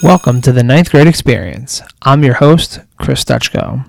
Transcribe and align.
Welcome 0.00 0.42
to 0.42 0.52
the 0.52 0.62
ninth 0.62 0.92
grade 0.92 1.08
experience. 1.08 1.82
I'm 2.02 2.22
your 2.22 2.34
host, 2.34 2.78
Chris 2.98 3.24
Dutchko. 3.24 3.84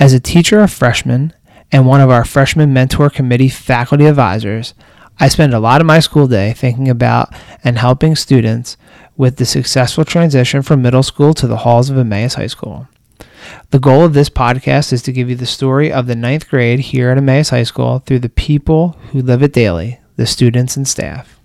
As 0.00 0.12
a 0.12 0.18
teacher 0.18 0.58
of 0.58 0.72
freshmen 0.72 1.32
and 1.70 1.86
one 1.86 2.00
of 2.00 2.10
our 2.10 2.24
freshman 2.24 2.72
mentor 2.72 3.08
committee 3.08 3.48
faculty 3.48 4.06
advisors, 4.06 4.74
I 5.20 5.28
spend 5.28 5.54
a 5.54 5.60
lot 5.60 5.80
of 5.80 5.86
my 5.86 6.00
school 6.00 6.26
day 6.26 6.54
thinking 6.54 6.88
about 6.88 7.32
and 7.62 7.78
helping 7.78 8.16
students 8.16 8.76
with 9.16 9.36
the 9.36 9.46
successful 9.46 10.04
transition 10.04 10.62
from 10.62 10.82
middle 10.82 11.04
school 11.04 11.32
to 11.34 11.46
the 11.46 11.58
halls 11.58 11.88
of 11.88 11.98
Emmaus 11.98 12.34
High 12.34 12.48
School. 12.48 12.88
The 13.70 13.78
goal 13.78 14.04
of 14.04 14.14
this 14.14 14.28
podcast 14.28 14.92
is 14.92 15.02
to 15.02 15.12
give 15.12 15.30
you 15.30 15.36
the 15.36 15.46
story 15.46 15.92
of 15.92 16.08
the 16.08 16.16
ninth 16.16 16.48
grade 16.48 16.80
here 16.80 17.10
at 17.10 17.18
Emmaus 17.18 17.50
High 17.50 17.62
School 17.62 18.00
through 18.00 18.18
the 18.18 18.28
people 18.28 18.96
who 19.12 19.22
live 19.22 19.44
it 19.44 19.52
daily, 19.52 20.00
the 20.16 20.26
students 20.26 20.76
and 20.76 20.88
staff. 20.88 21.37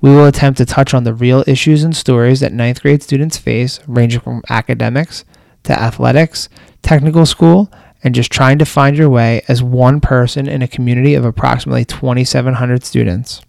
We 0.00 0.10
will 0.10 0.26
attempt 0.26 0.58
to 0.58 0.66
touch 0.66 0.94
on 0.94 1.04
the 1.04 1.14
real 1.14 1.44
issues 1.46 1.84
and 1.84 1.96
stories 1.96 2.40
that 2.40 2.52
ninth 2.52 2.82
grade 2.82 3.02
students 3.02 3.36
face, 3.36 3.80
ranging 3.86 4.20
from 4.20 4.42
academics 4.48 5.24
to 5.64 5.78
athletics, 5.78 6.48
technical 6.82 7.26
school, 7.26 7.70
and 8.02 8.14
just 8.14 8.32
trying 8.32 8.58
to 8.58 8.64
find 8.64 8.96
your 8.96 9.10
way 9.10 9.42
as 9.48 9.62
one 9.62 10.00
person 10.00 10.48
in 10.48 10.62
a 10.62 10.68
community 10.68 11.14
of 11.14 11.24
approximately 11.24 11.84
2,700 11.84 12.84
students. 12.84 13.42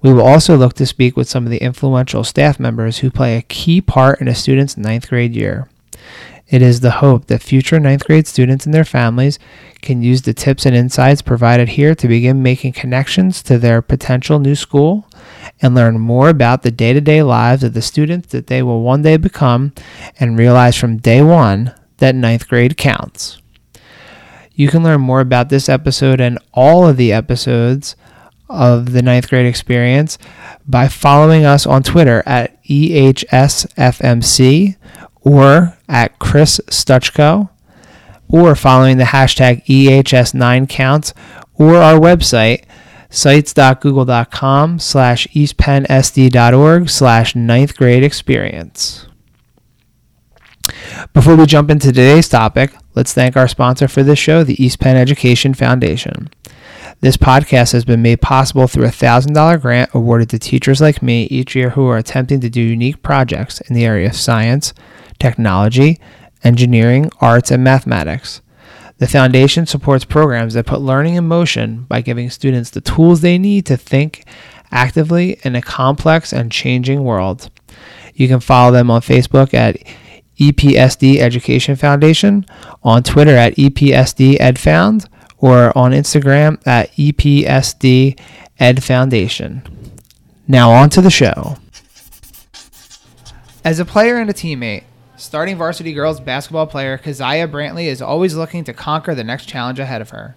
We 0.00 0.12
will 0.12 0.22
also 0.22 0.56
look 0.56 0.74
to 0.74 0.86
speak 0.86 1.16
with 1.16 1.28
some 1.28 1.44
of 1.44 1.50
the 1.50 1.62
influential 1.62 2.24
staff 2.24 2.60
members 2.60 2.98
who 2.98 3.10
play 3.10 3.36
a 3.36 3.42
key 3.42 3.80
part 3.80 4.20
in 4.20 4.28
a 4.28 4.34
student's 4.34 4.76
ninth 4.76 5.08
grade 5.08 5.34
year. 5.34 5.68
It 6.52 6.60
is 6.60 6.80
the 6.80 6.90
hope 6.90 7.28
that 7.28 7.42
future 7.42 7.80
ninth 7.80 8.04
grade 8.04 8.26
students 8.26 8.66
and 8.66 8.74
their 8.74 8.84
families 8.84 9.38
can 9.80 10.02
use 10.02 10.20
the 10.20 10.34
tips 10.34 10.66
and 10.66 10.76
insights 10.76 11.22
provided 11.22 11.70
here 11.70 11.94
to 11.94 12.06
begin 12.06 12.42
making 12.42 12.74
connections 12.74 13.42
to 13.44 13.56
their 13.56 13.80
potential 13.80 14.38
new 14.38 14.54
school 14.54 15.08
and 15.62 15.74
learn 15.74 15.98
more 15.98 16.28
about 16.28 16.60
the 16.62 16.70
day 16.70 16.92
to 16.92 17.00
day 17.00 17.22
lives 17.22 17.64
of 17.64 17.72
the 17.72 17.80
students 17.80 18.28
that 18.32 18.48
they 18.48 18.62
will 18.62 18.82
one 18.82 19.00
day 19.00 19.16
become 19.16 19.72
and 20.20 20.38
realize 20.38 20.76
from 20.76 20.98
day 20.98 21.22
one 21.22 21.72
that 21.96 22.14
ninth 22.14 22.46
grade 22.46 22.76
counts. 22.76 23.38
You 24.54 24.68
can 24.68 24.82
learn 24.82 25.00
more 25.00 25.20
about 25.20 25.48
this 25.48 25.70
episode 25.70 26.20
and 26.20 26.38
all 26.52 26.86
of 26.86 26.98
the 26.98 27.14
episodes 27.14 27.96
of 28.50 28.92
the 28.92 29.00
ninth 29.00 29.30
grade 29.30 29.46
experience 29.46 30.18
by 30.66 30.86
following 30.88 31.46
us 31.46 31.64
on 31.66 31.82
Twitter 31.82 32.22
at 32.26 32.62
EHSFMC 32.64 33.16
or 35.24 35.76
at 35.88 36.18
Chris 36.18 36.60
Dutchko 36.66 37.48
or 38.28 38.54
following 38.54 38.96
the 38.96 39.04
hashtag 39.04 39.64
EHS9counts 39.66 41.12
or 41.54 41.76
our 41.76 41.98
website 41.98 42.64
sites.google.com 43.10 44.78
slash 44.78 45.26
eastpennsd.org 45.28 46.88
slash 46.88 47.36
ninth 47.36 47.76
grade 47.76 48.02
experience. 48.02 49.06
Before 51.12 51.36
we 51.36 51.44
jump 51.44 51.70
into 51.70 51.88
today's 51.88 52.28
topic, 52.28 52.74
let's 52.94 53.12
thank 53.12 53.36
our 53.36 53.48
sponsor 53.48 53.86
for 53.86 54.02
this 54.02 54.18
show, 54.18 54.44
the 54.44 54.62
East 54.62 54.80
Penn 54.80 54.96
Education 54.96 55.52
Foundation. 55.52 56.30
This 57.00 57.16
podcast 57.16 57.72
has 57.72 57.84
been 57.84 58.00
made 58.00 58.20
possible 58.20 58.68
through 58.68 58.84
a 58.84 58.90
$1,000 58.90 59.60
grant 59.60 59.90
awarded 59.92 60.30
to 60.30 60.38
teachers 60.38 60.80
like 60.80 61.02
me 61.02 61.24
each 61.24 61.56
year 61.56 61.70
who 61.70 61.86
are 61.88 61.98
attempting 61.98 62.40
to 62.40 62.48
do 62.48 62.62
unique 62.62 63.02
projects 63.02 63.60
in 63.62 63.74
the 63.74 63.84
area 63.84 64.08
of 64.08 64.16
science, 64.16 64.72
technology, 65.22 66.00
engineering, 66.42 67.08
arts, 67.20 67.52
and 67.52 67.62
mathematics. 67.62 68.42
The 68.98 69.06
foundation 69.06 69.66
supports 69.66 70.04
programs 70.04 70.54
that 70.54 70.66
put 70.66 70.80
learning 70.80 71.14
in 71.14 71.26
motion 71.28 71.84
by 71.84 72.00
giving 72.00 72.28
students 72.28 72.70
the 72.70 72.80
tools 72.80 73.20
they 73.20 73.38
need 73.38 73.64
to 73.66 73.76
think 73.76 74.24
actively 74.72 75.38
in 75.44 75.54
a 75.54 75.62
complex 75.62 76.32
and 76.32 76.50
changing 76.50 77.04
world. 77.04 77.50
You 78.14 78.26
can 78.26 78.40
follow 78.40 78.72
them 78.72 78.90
on 78.90 79.00
Facebook 79.00 79.54
at 79.54 79.76
EPSD 80.40 81.18
Education 81.18 81.76
Foundation, 81.76 82.44
on 82.82 83.04
Twitter 83.04 83.36
at 83.36 83.54
EPSD 83.54 84.38
EdFound, 84.38 85.08
or 85.38 85.76
on 85.78 85.92
Instagram 85.92 86.60
at 86.66 86.90
EPSD 86.96 88.18
Ed 88.58 88.82
Foundation. 88.82 89.62
Now 90.48 90.72
on 90.72 90.90
to 90.90 91.00
the 91.00 91.10
show. 91.10 91.58
As 93.64 93.78
a 93.78 93.84
player 93.84 94.18
and 94.18 94.28
a 94.28 94.32
teammate, 94.32 94.82
starting 95.22 95.56
varsity 95.56 95.92
girls 95.92 96.18
basketball 96.18 96.66
player 96.66 96.98
Keziah 96.98 97.46
Brantley 97.46 97.84
is 97.84 98.02
always 98.02 98.34
looking 98.34 98.64
to 98.64 98.72
conquer 98.72 99.14
the 99.14 99.22
next 99.22 99.46
challenge 99.46 99.78
ahead 99.78 100.00
of 100.00 100.10
her. 100.10 100.34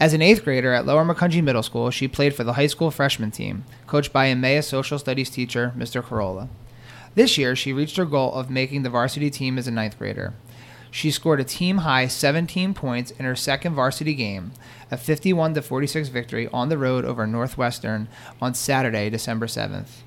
As 0.00 0.12
an 0.14 0.20
eighth 0.20 0.42
grader 0.42 0.72
at 0.72 0.84
Lower 0.84 1.04
Macungie 1.04 1.44
Middle 1.44 1.62
School, 1.62 1.92
she 1.92 2.08
played 2.08 2.34
for 2.34 2.42
the 2.42 2.54
high 2.54 2.66
school 2.66 2.90
freshman 2.90 3.30
team, 3.30 3.64
coached 3.86 4.12
by 4.12 4.28
Emmaus 4.28 4.66
social 4.66 4.98
studies 4.98 5.30
teacher 5.30 5.72
Mr. 5.78 6.02
Carolla. 6.02 6.48
This 7.14 7.38
year, 7.38 7.54
she 7.54 7.72
reached 7.72 7.96
her 7.98 8.04
goal 8.04 8.34
of 8.34 8.50
making 8.50 8.82
the 8.82 8.90
varsity 8.90 9.30
team 9.30 9.58
as 9.58 9.68
a 9.68 9.70
ninth 9.70 9.96
grader. 9.96 10.34
She 10.90 11.12
scored 11.12 11.38
a 11.38 11.44
team 11.44 11.78
high 11.78 12.08
17 12.08 12.74
points 12.74 13.12
in 13.12 13.24
her 13.24 13.36
second 13.36 13.74
varsity 13.74 14.14
game, 14.14 14.50
a 14.90 14.96
51 14.96 15.54
46 15.54 16.08
victory 16.08 16.48
on 16.48 16.68
the 16.68 16.78
road 16.78 17.04
over 17.04 17.28
Northwestern 17.28 18.08
on 18.42 18.54
Saturday, 18.54 19.08
December 19.08 19.46
7th. 19.46 20.02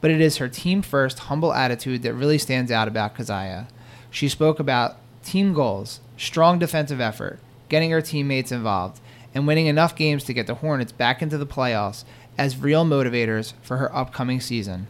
But 0.00 0.10
it 0.10 0.20
is 0.20 0.36
her 0.36 0.48
team 0.48 0.82
first, 0.82 1.18
humble 1.18 1.52
attitude 1.52 2.02
that 2.02 2.14
really 2.14 2.38
stands 2.38 2.70
out 2.70 2.88
about 2.88 3.16
Keziah. 3.16 3.68
She 4.10 4.28
spoke 4.28 4.60
about 4.60 4.96
team 5.24 5.52
goals, 5.52 6.00
strong 6.16 6.58
defensive 6.58 7.00
effort, 7.00 7.40
getting 7.68 7.90
her 7.90 8.00
teammates 8.00 8.52
involved, 8.52 9.00
and 9.34 9.46
winning 9.46 9.66
enough 9.66 9.94
games 9.96 10.24
to 10.24 10.32
get 10.32 10.46
the 10.46 10.56
Hornets 10.56 10.92
back 10.92 11.20
into 11.20 11.36
the 11.36 11.46
playoffs 11.46 12.04
as 12.38 12.56
real 12.56 12.84
motivators 12.84 13.52
for 13.60 13.76
her 13.78 13.94
upcoming 13.94 14.40
season. 14.40 14.86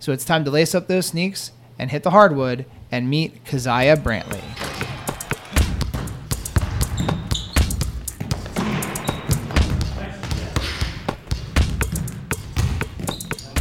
So 0.00 0.12
it's 0.12 0.24
time 0.24 0.44
to 0.44 0.50
lace 0.50 0.74
up 0.74 0.88
those 0.88 1.06
sneaks 1.06 1.52
and 1.78 1.90
hit 1.90 2.02
the 2.02 2.10
hardwood 2.10 2.64
and 2.90 3.10
meet 3.10 3.44
Keziah 3.44 3.96
Brantley. 3.96 4.65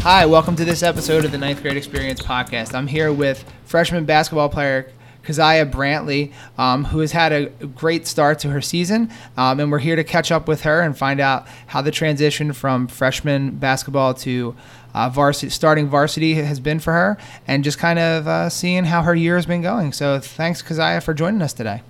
Hi, 0.06 0.28
welcome 0.28 0.56
to 0.58 0.64
this 0.64 0.84
episode 0.84 1.26
of 1.26 1.32
the 1.32 1.40
Ninth 1.40 1.64
Grade 1.64 1.78
Experience 1.78 2.22
podcast. 2.22 2.76
I'm 2.76 2.86
here 2.86 3.12
with 3.12 3.44
freshman 3.66 4.06
basketball 4.06 4.50
player 4.50 4.92
Keziah 5.24 5.66
Brantley, 5.66 6.32
um, 6.60 6.84
who 6.86 7.00
has 7.00 7.12
had 7.12 7.34
a 7.34 7.48
great 7.66 8.06
start 8.06 8.38
to 8.42 8.50
her 8.52 8.62
season. 8.62 9.10
Um, 9.36 9.60
and 9.60 9.72
we're 9.72 9.80
here 9.80 9.96
to 9.96 10.04
catch 10.04 10.32
up 10.32 10.48
with 10.48 10.62
her 10.62 10.82
and 10.82 10.96
find 10.96 11.20
out 11.20 11.48
how 11.66 11.82
the 11.82 11.90
transition 11.90 12.54
from 12.54 12.86
freshman 12.88 13.56
basketball 13.56 14.14
to 14.14 14.56
uh, 14.94 15.10
varsity, 15.10 15.50
starting 15.50 15.88
varsity 15.88 16.36
has 16.36 16.60
been 16.60 16.80
for 16.80 16.94
her, 16.94 17.18
and 17.48 17.64
just 17.64 17.80
kind 17.80 17.98
of 17.98 18.28
uh, 18.28 18.48
seeing 18.48 18.84
how 18.84 19.02
her 19.02 19.16
year 19.16 19.38
has 19.38 19.48
been 19.48 19.64
going. 19.64 19.92
So 19.92 20.20
thanks, 20.20 20.62
Keziah, 20.62 21.02
for 21.02 21.16
joining 21.16 21.42
us 21.42 21.52
today. 21.52 21.82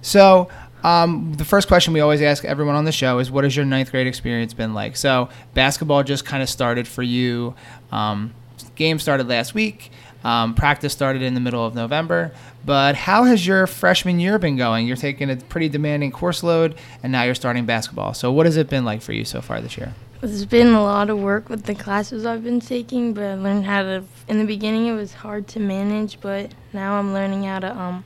So 0.00 0.48
um, 0.82 1.34
the 1.34 1.44
first 1.44 1.68
question 1.68 1.92
we 1.92 2.00
always 2.00 2.22
ask 2.22 2.44
everyone 2.44 2.74
on 2.74 2.84
the 2.84 2.92
show 2.92 3.18
is, 3.18 3.30
"What 3.30 3.44
has 3.44 3.56
your 3.56 3.64
ninth 3.64 3.90
grade 3.90 4.06
experience 4.06 4.54
been 4.54 4.74
like?" 4.74 4.96
So 4.96 5.28
basketball 5.54 6.02
just 6.02 6.24
kind 6.24 6.42
of 6.42 6.48
started 6.48 6.88
for 6.88 7.02
you. 7.02 7.54
Um, 7.90 8.34
game 8.74 8.98
started 8.98 9.28
last 9.28 9.54
week. 9.54 9.90
Um, 10.24 10.54
practice 10.54 10.92
started 10.92 11.22
in 11.22 11.34
the 11.34 11.40
middle 11.40 11.66
of 11.66 11.74
November. 11.74 12.32
But 12.64 12.94
how 12.94 13.24
has 13.24 13.44
your 13.46 13.66
freshman 13.66 14.20
year 14.20 14.38
been 14.38 14.56
going? 14.56 14.86
You're 14.86 14.96
taking 14.96 15.30
a 15.30 15.36
pretty 15.36 15.68
demanding 15.68 16.12
course 16.12 16.42
load, 16.42 16.76
and 17.02 17.10
now 17.10 17.24
you're 17.24 17.34
starting 17.34 17.66
basketball. 17.66 18.14
So 18.14 18.30
what 18.30 18.46
has 18.46 18.56
it 18.56 18.68
been 18.68 18.84
like 18.84 19.02
for 19.02 19.12
you 19.12 19.24
so 19.24 19.40
far 19.40 19.60
this 19.60 19.76
year? 19.76 19.94
It's 20.22 20.44
been 20.44 20.68
a 20.68 20.82
lot 20.82 21.10
of 21.10 21.18
work 21.18 21.48
with 21.48 21.64
the 21.64 21.74
classes 21.74 22.24
I've 22.24 22.44
been 22.44 22.60
taking, 22.60 23.12
but 23.12 23.24
I 23.24 23.34
learned 23.34 23.64
how 23.64 23.82
to. 23.82 24.04
In 24.28 24.38
the 24.38 24.44
beginning, 24.44 24.86
it 24.86 24.94
was 24.94 25.12
hard 25.12 25.48
to 25.48 25.60
manage, 25.60 26.20
but 26.20 26.52
now 26.72 26.94
I'm 26.94 27.12
learning 27.12 27.42
how 27.42 27.58
to 27.58 27.76
um, 27.76 28.04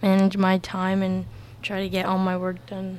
manage 0.00 0.36
my 0.36 0.58
time 0.58 1.02
and 1.02 1.26
try 1.66 1.80
to 1.80 1.88
get 1.88 2.06
all 2.06 2.18
my 2.18 2.36
work 2.36 2.64
done. 2.66 2.98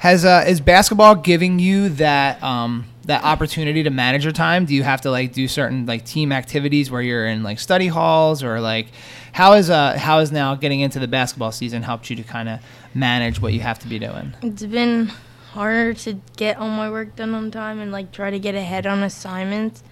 Has 0.00 0.24
uh, 0.24 0.44
is 0.46 0.60
basketball 0.60 1.14
giving 1.14 1.58
you 1.58 1.90
that 1.90 2.42
um, 2.42 2.86
that 3.04 3.22
opportunity 3.24 3.82
to 3.82 3.90
manage 3.90 4.24
your 4.24 4.32
time? 4.32 4.64
Do 4.64 4.74
you 4.74 4.82
have 4.82 5.02
to 5.02 5.10
like 5.10 5.32
do 5.32 5.46
certain 5.48 5.86
like 5.86 6.04
team 6.04 6.32
activities 6.32 6.90
where 6.90 7.02
you're 7.02 7.26
in 7.26 7.42
like 7.42 7.58
study 7.58 7.88
halls 7.88 8.42
or 8.42 8.60
like 8.60 8.88
how 9.32 9.54
is 9.54 9.68
uh 9.68 9.98
how 9.98 10.20
is 10.20 10.32
now 10.32 10.54
getting 10.54 10.80
into 10.80 10.98
the 10.98 11.08
basketball 11.08 11.52
season 11.52 11.82
helped 11.82 12.08
you 12.08 12.16
to 12.16 12.22
kind 12.22 12.48
of 12.48 12.60
manage 12.94 13.40
what 13.40 13.52
you 13.52 13.60
have 13.60 13.78
to 13.80 13.88
be 13.88 13.98
doing? 13.98 14.34
It's 14.42 14.64
been 14.64 15.10
harder 15.52 15.92
to 15.92 16.20
get 16.36 16.56
all 16.56 16.68
my 16.68 16.90
work 16.90 17.16
done 17.16 17.34
on 17.34 17.50
time 17.50 17.80
and 17.80 17.90
like 17.92 18.12
try 18.12 18.30
to 18.30 18.38
get 18.38 18.54
ahead 18.54 18.86
on 18.86 19.02
assignments, 19.02 19.82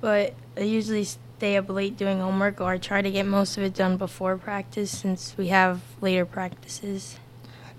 but 0.00 0.34
I 0.56 0.60
usually 0.60 1.04
stay 1.04 1.56
up 1.56 1.68
late 1.68 1.96
doing 1.96 2.20
homework 2.20 2.60
or 2.60 2.70
I 2.70 2.78
try 2.78 3.02
to 3.02 3.10
get 3.10 3.26
most 3.26 3.58
of 3.58 3.64
it 3.64 3.74
done 3.74 3.96
before 3.96 4.36
practice 4.36 4.96
since 4.96 5.34
we 5.36 5.48
have 5.48 5.82
later 6.00 6.24
practices. 6.24 7.18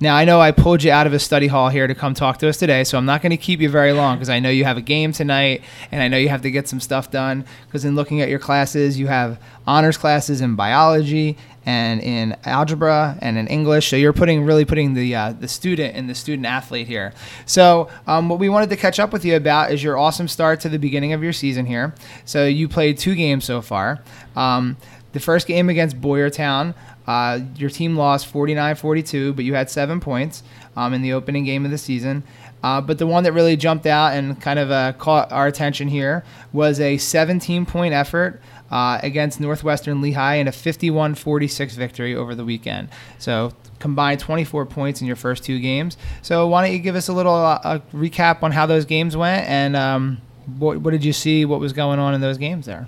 Now, 0.04 0.18
I 0.18 0.26
know 0.26 0.42
I 0.42 0.52
pulled 0.52 0.84
you 0.84 0.92
out 0.92 1.08
of 1.08 1.14
a 1.14 1.20
study 1.20 1.48
hall 1.48 1.70
here 1.70 1.88
to 1.88 1.96
come 1.96 2.14
talk 2.14 2.38
to 2.40 2.50
us 2.50 2.58
today, 2.58 2.84
so 2.84 2.98
I'm 2.98 3.06
not 3.06 3.22
going 3.22 3.30
to 3.30 3.38
keep 3.38 3.62
you 3.62 3.70
very 3.70 3.94
long 3.94 4.18
because 4.18 4.28
I 4.28 4.42
know 4.42 4.50
you 4.50 4.66
have 4.66 4.76
a 4.76 4.82
game 4.82 5.14
tonight 5.14 5.64
and 5.94 6.04
I 6.04 6.10
know 6.10 6.18
you 6.18 6.28
have 6.28 6.42
to 6.42 6.52
get 6.52 6.68
some 6.68 6.82
stuff 6.82 7.10
done. 7.10 7.46
Because 7.68 7.86
in 7.86 7.96
looking 7.96 8.20
at 8.20 8.28
your 8.28 8.38
classes, 8.38 9.00
you 9.00 9.08
have 9.08 9.40
honors 9.66 9.96
classes 9.96 10.42
in 10.42 10.58
biology 10.58 11.38
and 11.66 12.02
in 12.02 12.36
algebra 12.44 13.18
and 13.22 13.38
in 13.38 13.48
English. 13.48 13.88
So 13.88 13.96
you're 13.96 14.12
putting 14.12 14.44
really 14.44 14.66
putting 14.66 14.94
the 14.94 15.16
uh, 15.16 15.32
the 15.32 15.48
student 15.48 15.96
and 15.96 16.10
the 16.10 16.16
student 16.16 16.46
athlete 16.48 16.88
here. 16.88 17.14
So 17.46 17.88
um, 18.06 18.28
what 18.28 18.40
we 18.40 18.50
wanted 18.50 18.72
to 18.72 18.76
catch 18.76 19.00
up 19.00 19.14
with 19.14 19.24
you 19.24 19.38
about 19.38 19.72
is 19.72 19.82
your 19.82 19.98
awesome 19.98 20.28
start 20.28 20.60
to 20.60 20.68
the 20.68 20.80
beginning 20.80 21.14
of 21.14 21.24
your 21.24 21.32
season 21.32 21.66
here. 21.66 21.96
So 22.26 22.46
you 22.46 22.68
played 22.68 22.98
two 22.98 23.16
games 23.16 23.46
so 23.46 23.62
far. 23.62 24.04
Um, 24.36 24.76
the 25.14 25.20
first 25.20 25.48
game 25.48 25.70
against 25.70 26.02
Boyertown, 26.02 26.74
uh, 27.08 27.40
your 27.56 27.70
team 27.70 27.96
lost 27.96 28.32
49-42, 28.32 29.36
but 29.36 29.46
you 29.46 29.54
had 29.54 29.70
seven 29.70 30.00
points 30.00 30.44
um, 30.76 30.94
in 30.94 31.02
the 31.02 31.14
opening 31.14 31.44
game 31.44 31.66
of 31.66 31.72
the 31.72 31.78
season. 31.78 32.24
Uh, 32.64 32.80
but 32.80 32.98
the 32.98 33.06
one 33.06 33.26
that 33.26 33.34
really 33.34 33.58
jumped 33.58 33.86
out 33.86 34.14
and 34.14 34.40
kind 34.42 34.58
of 34.58 34.72
uh, 34.72 34.94
caught 34.94 35.32
our 35.32 35.48
attention 35.48 35.90
here 35.90 36.24
was 36.54 36.80
a 36.80 36.98
17 36.98 37.66
point 37.66 37.94
effort 37.94 38.42
uh, 38.72 39.00
against 39.04 39.42
Northwestern 39.42 40.02
Lehigh 40.02 40.36
in 40.36 40.48
a 40.48 40.52
51 40.52 41.16
46 41.16 41.76
victory 41.76 42.16
over 42.16 42.34
the 42.34 42.46
weekend. 42.46 42.88
So, 43.20 43.52
combined 43.80 44.22
24 44.22 44.66
points 44.66 45.02
in 45.02 45.08
your 45.08 45.18
first 45.18 45.44
two 45.44 45.60
games. 45.60 45.98
So, 46.22 46.48
why 46.48 46.66
don't 46.66 46.74
you 46.74 46.80
give 46.80 46.96
us 46.96 47.10
a 47.10 47.14
little 47.14 47.36
uh, 47.36 47.80
recap 47.94 48.44
on 48.44 48.54
how 48.54 48.66
those 48.66 48.86
games 48.86 49.18
went 49.18 49.48
and 49.50 49.76
um, 49.76 50.22
what, 50.58 50.78
what 50.78 50.92
did 50.92 51.04
you 51.04 51.14
see? 51.14 51.44
What 51.44 51.60
was 51.60 51.74
going 51.74 52.00
on 52.00 52.14
in 52.14 52.22
those 52.22 52.38
games 52.38 52.66
there? 52.66 52.88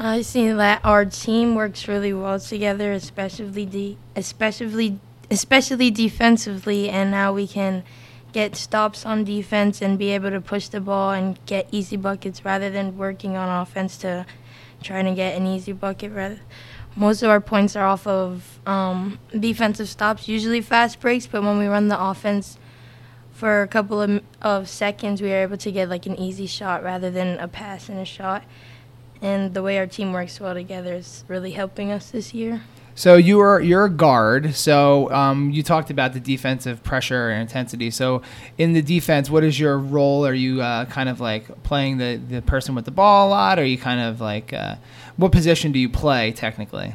I 0.00 0.22
see 0.22 0.52
that 0.52 0.80
our 0.84 1.04
team 1.04 1.56
works 1.56 1.88
really 1.88 2.12
well 2.12 2.38
together, 2.38 2.92
especially 2.92 3.66
de- 3.66 3.98
especially 4.14 5.00
especially 5.28 5.90
defensively, 5.90 6.88
and 6.88 7.12
how 7.12 7.32
we 7.32 7.48
can 7.48 7.82
get 8.32 8.54
stops 8.54 9.04
on 9.04 9.24
defense 9.24 9.82
and 9.82 9.98
be 9.98 10.10
able 10.10 10.30
to 10.30 10.40
push 10.40 10.68
the 10.68 10.80
ball 10.80 11.10
and 11.10 11.44
get 11.46 11.66
easy 11.72 11.96
buckets 11.96 12.44
rather 12.44 12.70
than 12.70 12.96
working 12.96 13.36
on 13.36 13.60
offense 13.60 13.96
to 13.98 14.24
trying 14.80 15.06
to 15.06 15.14
get 15.14 15.36
an 15.36 15.48
easy 15.48 15.72
bucket. 15.72 16.12
Rather, 16.12 16.38
most 16.94 17.24
of 17.24 17.30
our 17.30 17.40
points 17.40 17.74
are 17.74 17.84
off 17.84 18.06
of 18.06 18.60
um, 18.68 19.18
defensive 19.36 19.88
stops, 19.88 20.28
usually 20.28 20.60
fast 20.60 21.00
breaks. 21.00 21.26
But 21.26 21.42
when 21.42 21.58
we 21.58 21.66
run 21.66 21.88
the 21.88 22.00
offense 22.00 22.56
for 23.32 23.62
a 23.62 23.66
couple 23.66 24.00
of, 24.00 24.22
of 24.40 24.68
seconds, 24.68 25.20
we 25.20 25.32
are 25.32 25.42
able 25.42 25.56
to 25.56 25.72
get 25.72 25.88
like 25.88 26.06
an 26.06 26.14
easy 26.20 26.46
shot 26.46 26.84
rather 26.84 27.10
than 27.10 27.36
a 27.40 27.48
pass 27.48 27.88
and 27.88 27.98
a 27.98 28.04
shot. 28.04 28.44
And 29.20 29.54
the 29.54 29.62
way 29.62 29.78
our 29.78 29.86
team 29.86 30.12
works 30.12 30.40
well 30.40 30.54
together 30.54 30.94
is 30.94 31.24
really 31.28 31.52
helping 31.52 31.90
us 31.90 32.10
this 32.10 32.32
year. 32.32 32.62
So 32.98 33.14
you 33.14 33.38
are 33.38 33.60
you're 33.60 33.84
a 33.84 33.90
guard. 33.90 34.56
So 34.56 35.08
um, 35.12 35.52
you 35.52 35.62
talked 35.62 35.88
about 35.88 36.14
the 36.14 36.20
defensive 36.20 36.82
pressure 36.82 37.30
and 37.30 37.42
intensity. 37.42 37.92
So 37.92 38.22
in 38.58 38.72
the 38.72 38.82
defense, 38.82 39.30
what 39.30 39.44
is 39.44 39.58
your 39.58 39.78
role? 39.78 40.26
Are 40.26 40.34
you 40.34 40.60
uh, 40.62 40.84
kind 40.86 41.08
of 41.08 41.20
like 41.20 41.62
playing 41.62 41.98
the 41.98 42.16
the 42.16 42.42
person 42.42 42.74
with 42.74 42.86
the 42.86 42.90
ball 42.90 43.28
a 43.28 43.30
lot? 43.30 43.60
Or 43.60 43.62
are 43.62 43.64
you 43.64 43.78
kind 43.78 44.00
of 44.00 44.20
like 44.20 44.52
uh, 44.52 44.76
what 45.16 45.30
position 45.30 45.70
do 45.70 45.78
you 45.78 45.88
play 45.88 46.32
technically? 46.32 46.94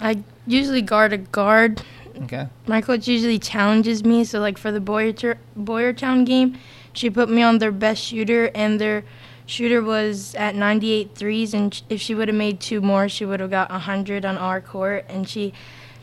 I 0.00 0.22
usually 0.46 0.80
guard 0.80 1.12
a 1.12 1.18
guard. 1.18 1.82
Okay. 2.22 2.48
My 2.66 2.80
coach 2.80 3.06
usually 3.06 3.38
challenges 3.38 4.02
me. 4.02 4.24
So 4.24 4.40
like 4.40 4.56
for 4.56 4.72
the 4.72 4.80
Boyer 4.80 5.12
Boyertown 5.58 6.24
game, 6.24 6.56
she 6.94 7.10
put 7.10 7.28
me 7.28 7.42
on 7.42 7.58
their 7.58 7.72
best 7.72 8.02
shooter 8.02 8.50
and 8.54 8.80
their 8.80 9.04
Shooter 9.50 9.82
was 9.82 10.36
at 10.36 10.54
98 10.54 11.16
threes, 11.16 11.54
and 11.54 11.82
if 11.88 12.00
she 12.00 12.14
would 12.14 12.28
have 12.28 12.36
made 12.36 12.60
two 12.60 12.80
more, 12.80 13.08
she 13.08 13.24
would 13.24 13.40
have 13.40 13.50
got 13.50 13.68
100 13.68 14.24
on 14.24 14.38
our 14.38 14.60
court. 14.60 15.06
And 15.08 15.28
she 15.28 15.52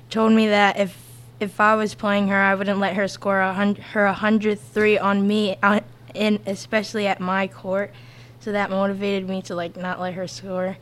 told 0.09 0.33
me 0.33 0.47
that 0.47 0.77
if 0.77 0.97
if 1.39 1.61
I 1.61 1.75
was 1.75 1.95
playing 1.95 2.27
her, 2.27 2.35
I 2.35 2.55
wouldn't 2.55 2.79
let 2.79 2.95
her 2.97 3.07
score 3.07 3.39
a 3.39 3.53
hundred, 3.53 3.81
her 3.85 4.03
103 4.03 4.97
on 4.97 5.25
me, 5.25 5.55
uh, 5.63 5.79
in 6.13 6.41
especially 6.45 7.07
at 7.07 7.21
my 7.21 7.47
court. 7.47 7.94
So 8.41 8.51
that 8.51 8.69
motivated 8.69 9.29
me 9.29 9.41
to 9.44 9.55
like 9.55 9.77
not 9.77 10.01
let 10.01 10.15
her 10.15 10.27
score. 10.27 10.75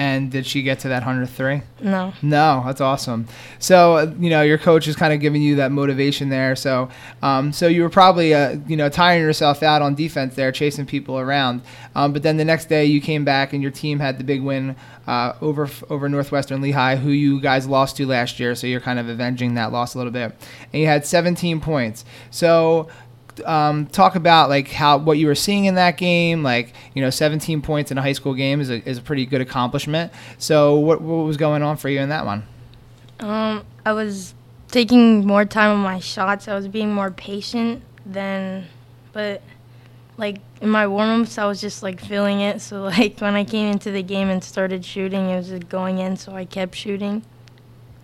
And 0.00 0.30
did 0.30 0.46
she 0.46 0.62
get 0.62 0.78
to 0.78 0.88
that 0.88 1.00
103? 1.04 1.60
No. 1.82 2.14
No, 2.22 2.62
that's 2.64 2.80
awesome. 2.80 3.26
So, 3.58 4.14
you 4.18 4.30
know, 4.30 4.40
your 4.40 4.56
coach 4.56 4.88
is 4.88 4.96
kind 4.96 5.12
of 5.12 5.20
giving 5.20 5.42
you 5.42 5.56
that 5.56 5.72
motivation 5.72 6.30
there. 6.30 6.56
So, 6.56 6.88
um, 7.20 7.52
so 7.52 7.66
you 7.66 7.82
were 7.82 7.90
probably, 7.90 8.32
uh, 8.32 8.56
you 8.66 8.78
know, 8.78 8.88
tiring 8.88 9.20
yourself 9.22 9.62
out 9.62 9.82
on 9.82 9.94
defense 9.94 10.36
there, 10.36 10.52
chasing 10.52 10.86
people 10.86 11.18
around. 11.18 11.60
Um, 11.94 12.14
but 12.14 12.22
then 12.22 12.38
the 12.38 12.46
next 12.46 12.70
day 12.70 12.86
you 12.86 13.02
came 13.02 13.26
back 13.26 13.52
and 13.52 13.60
your 13.60 13.70
team 13.70 13.98
had 13.98 14.16
the 14.16 14.24
big 14.24 14.40
win 14.40 14.74
uh, 15.06 15.34
over 15.42 15.68
over 15.90 16.08
Northwestern 16.08 16.62
Lehigh, 16.62 16.96
who 16.96 17.10
you 17.10 17.38
guys 17.38 17.66
lost 17.66 17.98
to 17.98 18.06
last 18.06 18.40
year. 18.40 18.54
So 18.54 18.66
you're 18.66 18.80
kind 18.80 18.98
of 18.98 19.06
avenging 19.06 19.52
that 19.56 19.70
loss 19.70 19.94
a 19.94 19.98
little 19.98 20.14
bit. 20.14 20.34
And 20.72 20.80
you 20.80 20.86
had 20.86 21.04
17 21.04 21.60
points. 21.60 22.06
So 22.30 22.88
um, 23.42 23.86
talk 23.86 24.14
about 24.14 24.48
like 24.48 24.68
how 24.68 24.98
what 24.98 25.18
you 25.18 25.26
were 25.26 25.34
seeing 25.34 25.64
in 25.64 25.74
that 25.76 25.96
game. 25.96 26.42
Like 26.42 26.74
you 26.94 27.02
know, 27.02 27.10
17 27.10 27.62
points 27.62 27.90
in 27.90 27.98
a 27.98 28.02
high 28.02 28.12
school 28.12 28.34
game 28.34 28.60
is 28.60 28.70
a, 28.70 28.86
is 28.88 28.98
a 28.98 29.02
pretty 29.02 29.26
good 29.26 29.40
accomplishment. 29.40 30.12
So 30.38 30.76
what 30.78 31.00
what 31.00 31.24
was 31.24 31.36
going 31.36 31.62
on 31.62 31.76
for 31.76 31.88
you 31.88 32.00
in 32.00 32.08
that 32.08 32.26
one? 32.26 32.44
Um, 33.20 33.64
I 33.84 33.92
was 33.92 34.34
taking 34.68 35.26
more 35.26 35.44
time 35.44 35.76
on 35.76 35.82
my 35.82 35.98
shots. 35.98 36.48
I 36.48 36.54
was 36.54 36.68
being 36.68 36.92
more 36.92 37.10
patient 37.10 37.82
than, 38.06 38.66
but 39.12 39.42
like 40.16 40.38
in 40.60 40.68
my 40.68 40.86
warm-ups, 40.86 41.38
I 41.38 41.46
was 41.46 41.60
just 41.60 41.82
like 41.82 42.00
feeling 42.00 42.40
it. 42.40 42.60
So 42.60 42.82
like 42.98 43.18
when 43.20 43.34
I 43.34 43.44
came 43.44 43.70
into 43.70 43.90
the 43.90 44.02
game 44.02 44.28
and 44.28 44.42
started 44.42 44.84
shooting, 44.84 45.30
it 45.30 45.36
was 45.36 45.52
going 45.64 45.98
in. 45.98 46.16
So 46.16 46.34
I 46.34 46.44
kept 46.44 46.74
shooting. 46.74 47.24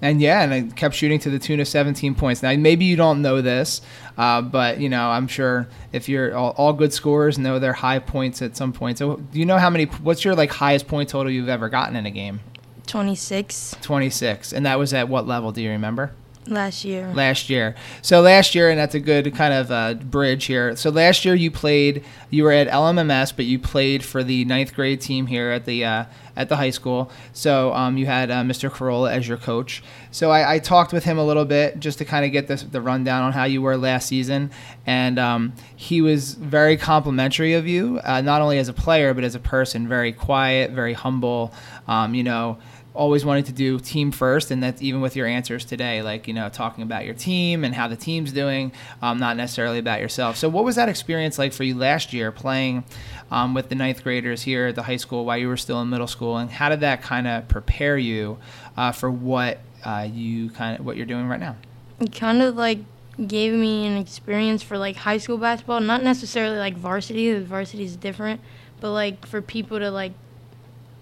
And 0.03 0.21
yeah, 0.21 0.43
and 0.43 0.53
I 0.53 0.63
kept 0.75 0.95
shooting 0.95 1.19
to 1.21 1.31
the 1.31 1.39
tune 1.39 1.59
of 1.59 1.69
17 1.69 2.15
points. 2.15 2.43
Now, 2.43 2.55
maybe 2.55 2.85
you 2.85 2.97
don't 2.97 3.23
know 3.23 3.41
this, 3.41 3.81
uh, 4.19 4.43
but 4.43 4.79
you 4.79 4.89
know, 4.91 5.09
I'm 5.09 5.27
sure 5.27 5.69
if 5.93 6.09
you're 6.09 6.37
all, 6.37 6.51
all, 6.59 6.73
good 6.75 6.93
scorers 6.93 7.39
know 7.39 7.59
their 7.59 7.73
high 7.73 7.99
points 7.99 8.43
at 8.43 8.57
some 8.57 8.73
point. 8.73 8.99
So, 8.99 9.17
do 9.17 9.39
you 9.39 9.47
know 9.47 9.57
how 9.57 9.71
many? 9.71 9.85
What's 9.85 10.25
your 10.25 10.35
like 10.35 10.51
highest 10.51 10.87
point 10.87 11.09
total 11.09 11.33
you've 11.33 11.49
ever 11.49 11.71
gotten 11.71 11.97
in 11.97 12.05
a 12.05 12.11
game? 12.11 12.41
26. 12.87 13.77
26, 13.83 14.53
and 14.53 14.67
that 14.67 14.79
was 14.79 14.93
at 14.95 15.09
what 15.09 15.27
level? 15.27 15.51
Do 15.51 15.63
you 15.63 15.71
remember? 15.71 16.13
Last 16.49 16.85
year. 16.85 17.13
Last 17.13 17.51
year. 17.51 17.75
So 18.03 18.21
last 18.21 18.55
year, 18.55 18.71
and 18.71 18.79
that's 18.79 18.95
a 18.95 19.01
good 19.01 19.35
kind 19.35 19.53
of 19.53 19.71
uh, 19.71 19.95
bridge 19.95 20.45
here. 20.45 20.77
So 20.77 20.91
last 20.91 21.25
year 21.25 21.35
you 21.35 21.51
played. 21.51 22.05
You 22.31 22.45
were 22.45 22.53
at 22.53 22.69
LMMS, 22.69 23.35
but 23.35 23.47
you 23.47 23.59
played 23.59 24.05
for 24.05 24.23
the 24.23 24.45
ninth 24.45 24.75
grade 24.75 25.01
team 25.01 25.27
here 25.27 25.51
at 25.51 25.65
the 25.65 25.85
uh, 25.85 26.05
at 26.37 26.49
the 26.49 26.57
high 26.57 26.71
school. 26.71 27.11
So 27.33 27.73
um, 27.73 27.97
you 27.97 28.07
had 28.07 28.31
uh, 28.31 28.43
Mr. 28.43 28.71
Carolla 28.71 29.11
as 29.11 29.27
your 29.27 29.39
coach. 29.39 29.83
So 30.11 30.31
I, 30.31 30.55
I, 30.55 30.59
talked 30.59 30.93
with 30.93 31.05
him 31.05 31.19
a 31.19 31.25
little 31.25 31.45
bit 31.45 31.81
just 31.81 31.99
to 31.99 32.05
kind 32.05 32.25
of 32.25 32.33
get 32.33 32.47
this, 32.47 32.63
the 32.63 32.81
rundown 32.81 33.23
on 33.23 33.33
how 33.33 33.45
you 33.45 33.63
were 33.63 33.77
last 33.77 34.09
season, 34.09 34.51
and 34.87 35.19
um, 35.19 35.55
he 35.75 36.01
was 36.01 36.35
very 36.35 36.77
complimentary 36.77 37.55
of 37.55 37.67
you, 37.67 38.01
uh, 38.05 38.21
not 38.21 38.41
only 38.41 38.59
as 38.59 38.69
a 38.69 38.73
player 38.73 39.15
but 39.15 39.25
as 39.25 39.35
a 39.35 39.41
person. 39.41 39.89
Very 39.89 40.13
quiet, 40.13 40.71
very 40.71 40.93
humble. 40.93 41.53
Um, 41.89 42.15
you 42.15 42.23
know 42.23 42.59
always 42.97 43.25
wanted 43.25 43.47
to 43.47 43.53
do 43.53 43.79
team 43.79 44.11
first, 44.11 44.51
and 44.51 44.63
that's 44.63 44.83
even 44.83 45.01
with 45.01 45.15
your 45.15 45.27
answers 45.27 45.65
today, 45.65 46.03
like 46.03 46.27
you 46.27 46.35
know 46.35 46.49
talking 46.49 46.83
about 46.83 47.05
your 47.05 47.15
team 47.15 47.65
and 47.65 47.75
how 47.75 47.89
the 47.89 47.97
team's 47.97 48.33
doing, 48.33 48.73
um, 49.03 49.19
not 49.19 49.37
necessarily 49.37 49.79
about 49.79 50.01
yourself. 50.01 50.37
So, 50.37 50.49
what 50.49 50.65
was 50.65 50.77
that 50.77 50.89
experience 50.89 51.39
like 51.39 51.53
for 51.53 51.63
you 51.63 51.77
last 51.77 52.13
year 52.13 52.33
playing 52.33 52.85
um, 53.31 53.55
with 53.55 53.69
the 53.69 53.75
ninth 53.75 54.03
graders 54.03 54.43
here 54.43 54.67
at 54.67 54.75
the 54.75 54.83
high 54.83 54.97
school 54.97 55.25
while 55.25 55.39
you 55.39 55.49
were 55.49 55.57
still 55.57 55.81
in 55.81 55.91
middle 55.91 56.07
school, 56.07 56.37
and 56.39 56.51
how 56.51 56.69
did 56.69 56.81
that 56.81 57.03
kind 57.03 57.27
of 57.27 57.47
prepare 57.49 57.99
you 57.99 58.39
uh, 58.77 58.93
for 58.93 59.11
what 59.11 59.59
uh, 59.85 60.09
you 60.11 60.51
kind 60.51 60.79
of 60.79 60.85
what 60.85 60.97
you're 60.97 61.07
doing 61.07 61.29
right 61.29 61.41
now? 61.41 61.57
It 62.01 62.15
kind 62.15 62.43
of 62.43 62.57
like 62.57 62.79
gave 63.25 63.53
me 63.53 63.87
an 63.87 63.97
experience 63.97 64.63
for 64.63 64.77
like 64.77 64.97
high 64.97 65.19
school 65.19 65.39
basketball, 65.39 65.81
not 65.81 66.03
necessarily 66.03 66.59
like 66.59 66.77
varsity. 66.77 67.33
The 67.33 67.45
varsity 67.45 67.85
is 67.85 67.97
different, 67.97 68.41
but 68.81 68.93
like 68.93 69.27
for 69.27 69.41
people 69.41 69.79
to 69.79 69.91
like 69.91 70.13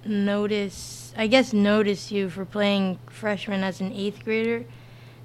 notice, 0.04 1.03
I 1.16 1.28
guess, 1.28 1.52
notice 1.52 2.10
you 2.10 2.28
for 2.28 2.44
playing 2.44 2.98
freshman 3.08 3.62
as 3.62 3.80
an 3.80 3.92
eighth 3.92 4.24
grader. 4.24 4.64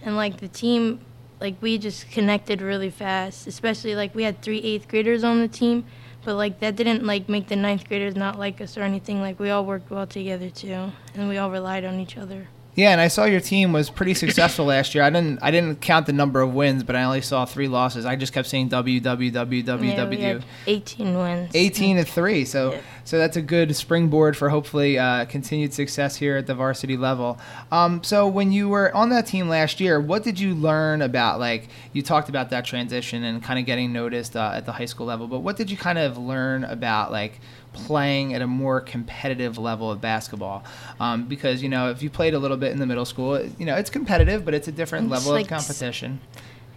And 0.01 0.15
like 0.15 0.37
the 0.37 0.47
team, 0.47 0.99
like 1.41 1.55
we 1.61 1.77
just 1.77 2.11
connected 2.11 2.61
really 2.61 2.89
fast, 2.89 3.47
especially 3.47 3.95
like 3.95 4.13
we 4.13 4.23
had 4.23 4.41
three 4.41 4.59
eighth 4.59 4.87
graders 4.87 5.23
on 5.23 5.41
the 5.41 5.47
team. 5.47 5.85
But 6.23 6.35
like 6.35 6.59
that 6.59 6.75
didn't 6.75 7.05
like 7.05 7.27
make 7.27 7.47
the 7.47 7.55
ninth 7.55 7.87
graders 7.87 8.15
not 8.15 8.37
like 8.37 8.61
us 8.61 8.77
or 8.77 8.83
anything. 8.83 9.21
Like 9.21 9.39
we 9.39 9.49
all 9.49 9.65
worked 9.65 9.89
well 9.89 10.05
together 10.05 10.49
too, 10.49 10.91
and 11.15 11.29
we 11.29 11.37
all 11.37 11.49
relied 11.49 11.85
on 11.85 11.99
each 11.99 12.17
other. 12.17 12.49
Yeah, 12.79 12.91
and 12.91 13.01
I 13.01 13.09
saw 13.09 13.25
your 13.25 13.41
team 13.41 13.73
was 13.73 13.89
pretty 13.89 14.13
successful 14.13 14.63
last 14.73 14.95
year. 14.95 15.03
I 15.03 15.09
didn't 15.09 15.39
I 15.43 15.51
didn't 15.51 15.81
count 15.81 16.05
the 16.05 16.13
number 16.13 16.39
of 16.39 16.53
wins, 16.53 16.81
but 16.81 16.95
I 16.95 17.03
only 17.03 17.19
saw 17.19 17.43
three 17.43 17.67
losses. 17.67 18.05
I 18.05 18.15
just 18.15 18.31
kept 18.31 18.47
saying 18.47 18.69
W 18.69 19.01
W 19.01 19.31
W 19.31 19.63
W 19.63 19.91
yeah, 19.91 19.97
W. 19.97 20.41
18 20.65 21.17
wins. 21.17 21.51
18 21.53 21.97
and 21.97 22.07
three. 22.07 22.45
So 22.45 22.71
yeah. 22.71 22.81
so 23.03 23.17
that's 23.17 23.35
a 23.35 23.41
good 23.41 23.75
springboard 23.75 24.37
for 24.37 24.47
hopefully 24.49 24.97
uh, 24.97 25.25
continued 25.25 25.73
success 25.73 26.15
here 26.15 26.37
at 26.37 26.47
the 26.47 26.55
varsity 26.55 26.95
level. 26.95 27.37
Um, 27.69 28.01
so 28.01 28.25
when 28.25 28.53
you 28.53 28.69
were 28.69 28.95
on 28.95 29.09
that 29.09 29.27
team 29.27 29.49
last 29.49 29.81
year, 29.81 29.99
what 29.99 30.23
did 30.23 30.39
you 30.39 30.55
learn 30.55 31.01
about 31.01 31.37
like 31.37 31.67
you 31.91 32.01
talked 32.01 32.29
about 32.29 32.49
that 32.51 32.63
transition 32.63 33.25
and 33.25 33.43
kind 33.43 33.59
of 33.59 33.65
getting 33.65 33.91
noticed 33.91 34.37
uh, 34.37 34.53
at 34.55 34.65
the 34.65 34.71
high 34.71 34.85
school 34.85 35.05
level, 35.05 35.27
but 35.27 35.39
what 35.39 35.57
did 35.57 35.69
you 35.69 35.75
kind 35.75 35.97
of 35.97 36.17
learn 36.17 36.63
about 36.63 37.11
like 37.11 37.41
playing 37.73 38.33
at 38.33 38.41
a 38.41 38.47
more 38.47 38.81
competitive 38.81 39.57
level 39.57 39.91
of 39.91 40.01
basketball 40.01 40.63
um, 40.99 41.25
because 41.25 41.61
you 41.61 41.69
know 41.69 41.89
if 41.89 42.01
you 42.01 42.09
played 42.09 42.33
a 42.33 42.39
little 42.39 42.57
bit 42.57 42.71
in 42.71 42.79
the 42.79 42.85
middle 42.85 43.05
school 43.05 43.39
you 43.57 43.65
know 43.65 43.75
it's 43.75 43.89
competitive 43.89 44.43
but 44.43 44.53
it's 44.53 44.67
a 44.67 44.71
different 44.71 45.05
it's 45.05 45.11
level 45.11 45.31
like 45.31 45.45
of 45.45 45.49
competition 45.49 46.19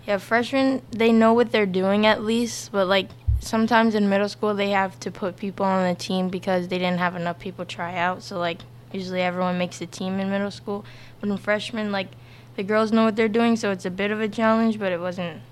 yeah 0.07 0.19
freshmen 0.19 0.83
they 0.91 1.11
know 1.11 1.33
what 1.33 1.51
they're 1.51 1.67
doing 1.67 2.05
at 2.07 2.23
least 2.23 2.71
but 2.73 2.87
like 2.87 3.09
sometimes 3.41 3.95
in 3.95 4.09
middle 4.09 4.29
school 4.29 4.55
they 4.55 4.71
have 4.71 4.99
to 5.01 5.11
put 5.11 5.37
people 5.37 5.65
on 5.65 5.89
the 5.89 5.95
team 5.99 6.29
because 6.29 6.69
they 6.69 6.79
didn't 6.79 6.99
have 6.99 7.17
enough 7.17 7.39
people 7.39 7.65
try 7.65 7.97
out 7.97 8.23
so 8.23 8.39
like 8.39 8.59
usually 8.93 9.23
everyone 9.23 9.59
makes 9.59 9.81
a 9.81 9.87
team 9.87 10.19
in 10.19 10.31
middle 10.31 10.51
school. 10.51 10.85
But 11.21 11.31
in 11.31 11.37
freshmen, 11.39 11.93
like 11.93 12.09
the 12.57 12.63
girls 12.63 12.93
know 12.93 13.05
what 13.05 13.17
they're 13.17 13.29
doing, 13.29 13.57
so 13.57 13.71
it's 13.71 13.85
a 13.85 13.91
bit 13.91 14.11
of 14.11 14.21
a 14.21 14.29
challenge, 14.29 14.79
but 14.79 14.93
it 14.93 15.01
wasn't 15.01 15.43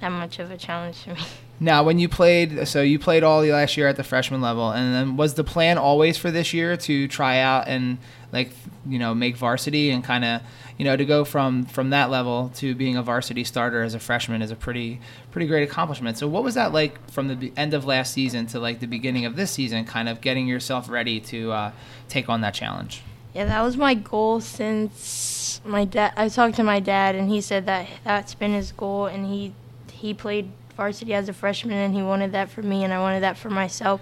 that 0.00 0.10
much 0.10 0.38
of 0.38 0.50
a 0.50 0.56
challenge 0.56 1.04
to 1.04 1.14
me. 1.14 1.20
Now, 1.62 1.84
when 1.84 2.00
you 2.00 2.08
played, 2.08 2.66
so 2.66 2.82
you 2.82 2.98
played 2.98 3.22
all 3.22 3.40
the 3.40 3.52
last 3.52 3.76
year 3.76 3.86
at 3.86 3.94
the 3.94 4.02
freshman 4.02 4.40
level, 4.40 4.72
and 4.72 4.92
then 4.92 5.16
was 5.16 5.34
the 5.34 5.44
plan 5.44 5.78
always 5.78 6.18
for 6.18 6.32
this 6.32 6.52
year 6.52 6.76
to 6.76 7.06
try 7.06 7.38
out 7.38 7.68
and 7.68 7.98
like 8.32 8.50
you 8.84 8.98
know 8.98 9.14
make 9.14 9.36
varsity 9.36 9.90
and 9.90 10.02
kind 10.02 10.24
of 10.24 10.42
you 10.76 10.84
know 10.84 10.96
to 10.96 11.04
go 11.04 11.24
from 11.24 11.64
from 11.66 11.90
that 11.90 12.10
level 12.10 12.50
to 12.56 12.74
being 12.74 12.96
a 12.96 13.02
varsity 13.02 13.44
starter 13.44 13.84
as 13.84 13.94
a 13.94 14.00
freshman 14.00 14.42
is 14.42 14.50
a 14.50 14.56
pretty 14.56 15.00
pretty 15.30 15.46
great 15.46 15.62
accomplishment. 15.62 16.18
So, 16.18 16.26
what 16.26 16.42
was 16.42 16.54
that 16.54 16.72
like 16.72 17.08
from 17.08 17.28
the 17.28 17.52
end 17.56 17.74
of 17.74 17.84
last 17.84 18.12
season 18.12 18.48
to 18.48 18.58
like 18.58 18.80
the 18.80 18.88
beginning 18.88 19.24
of 19.24 19.36
this 19.36 19.52
season, 19.52 19.84
kind 19.84 20.08
of 20.08 20.20
getting 20.20 20.48
yourself 20.48 20.90
ready 20.90 21.20
to 21.20 21.52
uh, 21.52 21.72
take 22.08 22.28
on 22.28 22.40
that 22.40 22.54
challenge? 22.54 23.02
Yeah, 23.34 23.44
that 23.44 23.62
was 23.62 23.76
my 23.76 23.94
goal 23.94 24.40
since 24.40 25.60
my 25.64 25.84
dad. 25.84 26.12
I 26.16 26.28
talked 26.28 26.56
to 26.56 26.64
my 26.64 26.80
dad, 26.80 27.14
and 27.14 27.30
he 27.30 27.40
said 27.40 27.66
that 27.66 27.86
that's 28.02 28.34
been 28.34 28.52
his 28.52 28.72
goal, 28.72 29.06
and 29.06 29.26
he 29.26 29.54
he 29.92 30.12
played 30.12 30.50
varsity 30.76 31.14
as 31.14 31.28
a 31.28 31.32
freshman, 31.32 31.76
and 31.76 31.94
he 31.94 32.02
wanted 32.02 32.32
that 32.32 32.50
for 32.50 32.62
me, 32.62 32.84
and 32.84 32.92
I 32.92 33.00
wanted 33.00 33.22
that 33.22 33.36
for 33.36 33.50
myself. 33.50 34.00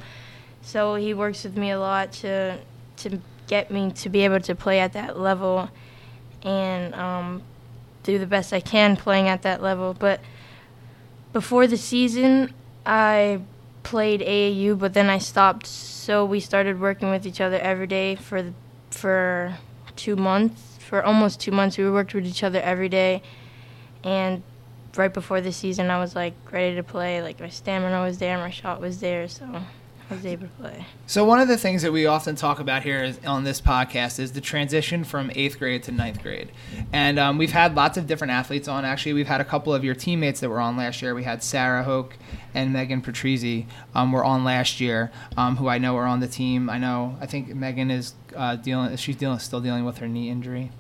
So 0.63 0.95
he 0.95 1.15
works 1.15 1.45
with 1.45 1.57
me 1.57 1.71
a 1.71 1.79
lot 1.79 2.13
to 2.13 2.59
to 2.99 3.21
get 3.47 3.71
me 3.71 3.91
to 3.91 4.09
be 4.09 4.25
able 4.25 4.41
to 4.41 4.55
play 4.55 4.81
at 4.81 4.93
that 4.93 5.19
level, 5.19 5.71
and 6.43 6.95
um, 6.95 7.43
do 8.03 8.19
the 8.19 8.27
best 8.27 8.53
I 8.53 8.61
can 8.61 8.97
playing 8.97 9.29
at 9.29 9.43
that 9.43 9.63
level. 9.63 9.95
But 9.95 10.21
before 11.33 11.67
the 11.67 11.77
season, 11.77 12.53
I 12.85 13.41
played 13.83 14.21
AAU, 14.21 14.79
but 14.79 14.95
then 14.95 15.09
I 15.09 15.19
stopped. 15.19 15.67
So 15.67 16.25
we 16.25 16.41
started 16.41 16.81
working 16.81 17.11
with 17.11 17.27
each 17.27 17.41
other 17.41 17.59
every 17.59 17.87
day 17.87 18.17
for 18.17 18.43
the, 18.43 18.53
for 18.91 19.57
two 19.97 20.17
months. 20.17 20.79
For 20.79 21.03
almost 21.03 21.41
two 21.41 21.53
months, 21.53 21.79
we 21.79 21.89
worked 21.89 22.15
with 22.15 22.27
each 22.27 22.43
other 22.43 22.61
every 22.61 22.89
day, 22.89 23.23
and 24.03 24.43
right 24.97 25.13
before 25.13 25.41
the 25.41 25.53
season, 25.53 25.91
I 25.91 25.99
was 25.99 26.15
like 26.15 26.35
ready 26.51 26.77
to 26.77 26.83
play. 26.83 27.23
Like 27.23 27.41
my 27.41 27.49
stamina 27.49 28.03
was 28.03 28.19
there, 28.19 28.39
my 28.39 28.51
shot 28.51 28.81
was 28.81 29.01
there, 29.01 29.29
so 29.29 29.45
I 30.11 30.15
was 30.15 30.27
able 30.27 30.47
to 30.47 30.53
play. 30.55 30.87
So 31.07 31.25
one 31.25 31.39
of 31.39 31.49
the 31.49 31.57
things 31.57 31.83
that 31.83 31.93
we 31.93 32.07
often 32.07 32.35
talk 32.35 32.59
about 32.59 32.83
here 32.83 33.03
is, 33.05 33.21
on 33.25 33.45
this 33.45 33.61
podcast 33.61 34.19
is 34.19 34.33
the 34.33 34.41
transition 34.41 35.05
from 35.05 35.31
eighth 35.35 35.59
grade 35.59 35.85
to 35.85 35.93
ninth 35.93 36.23
grade, 36.23 36.51
and 36.93 37.19
um, 37.19 37.39
we've 37.39 37.53
had 37.53 37.75
lots 37.77 37.97
of 37.97 38.07
different 38.07 38.33
athletes 38.33 38.67
on. 38.67 38.85
Actually, 38.85 39.13
we've 39.13 39.29
had 39.29 39.41
a 39.41 39.45
couple 39.45 39.73
of 39.73 39.85
your 39.85 39.95
teammates 39.95 40.41
that 40.41 40.49
were 40.49 40.61
on 40.61 40.77
last 40.77 41.01
year. 41.03 41.15
We 41.15 41.25
had 41.25 41.43
Sarah 41.43 41.85
Hoke 41.85 42.17
and 42.53 42.73
Megan 42.73 43.03
Patrizzi 43.03 43.67
um, 43.95 44.11
were 44.11 44.25
on 44.25 44.43
last 44.43 44.81
year, 44.81 45.13
um, 45.37 45.57
who 45.57 45.69
I 45.69 45.79
know 45.79 45.97
are 45.97 46.07
on 46.07 46.19
the 46.19 46.29
team. 46.29 46.69
I 46.69 46.79
know. 46.79 47.17
I 47.21 47.27
think 47.27 47.55
Megan 47.55 47.91
is 47.91 48.15
uh, 48.37 48.57
dealing. 48.57 48.97
She's 48.97 49.17
dealing 49.17 49.39
still 49.39 49.61
dealing 49.61 49.85
with 49.85 49.99
her 49.99 50.09
knee 50.09 50.29
injury. 50.29 50.73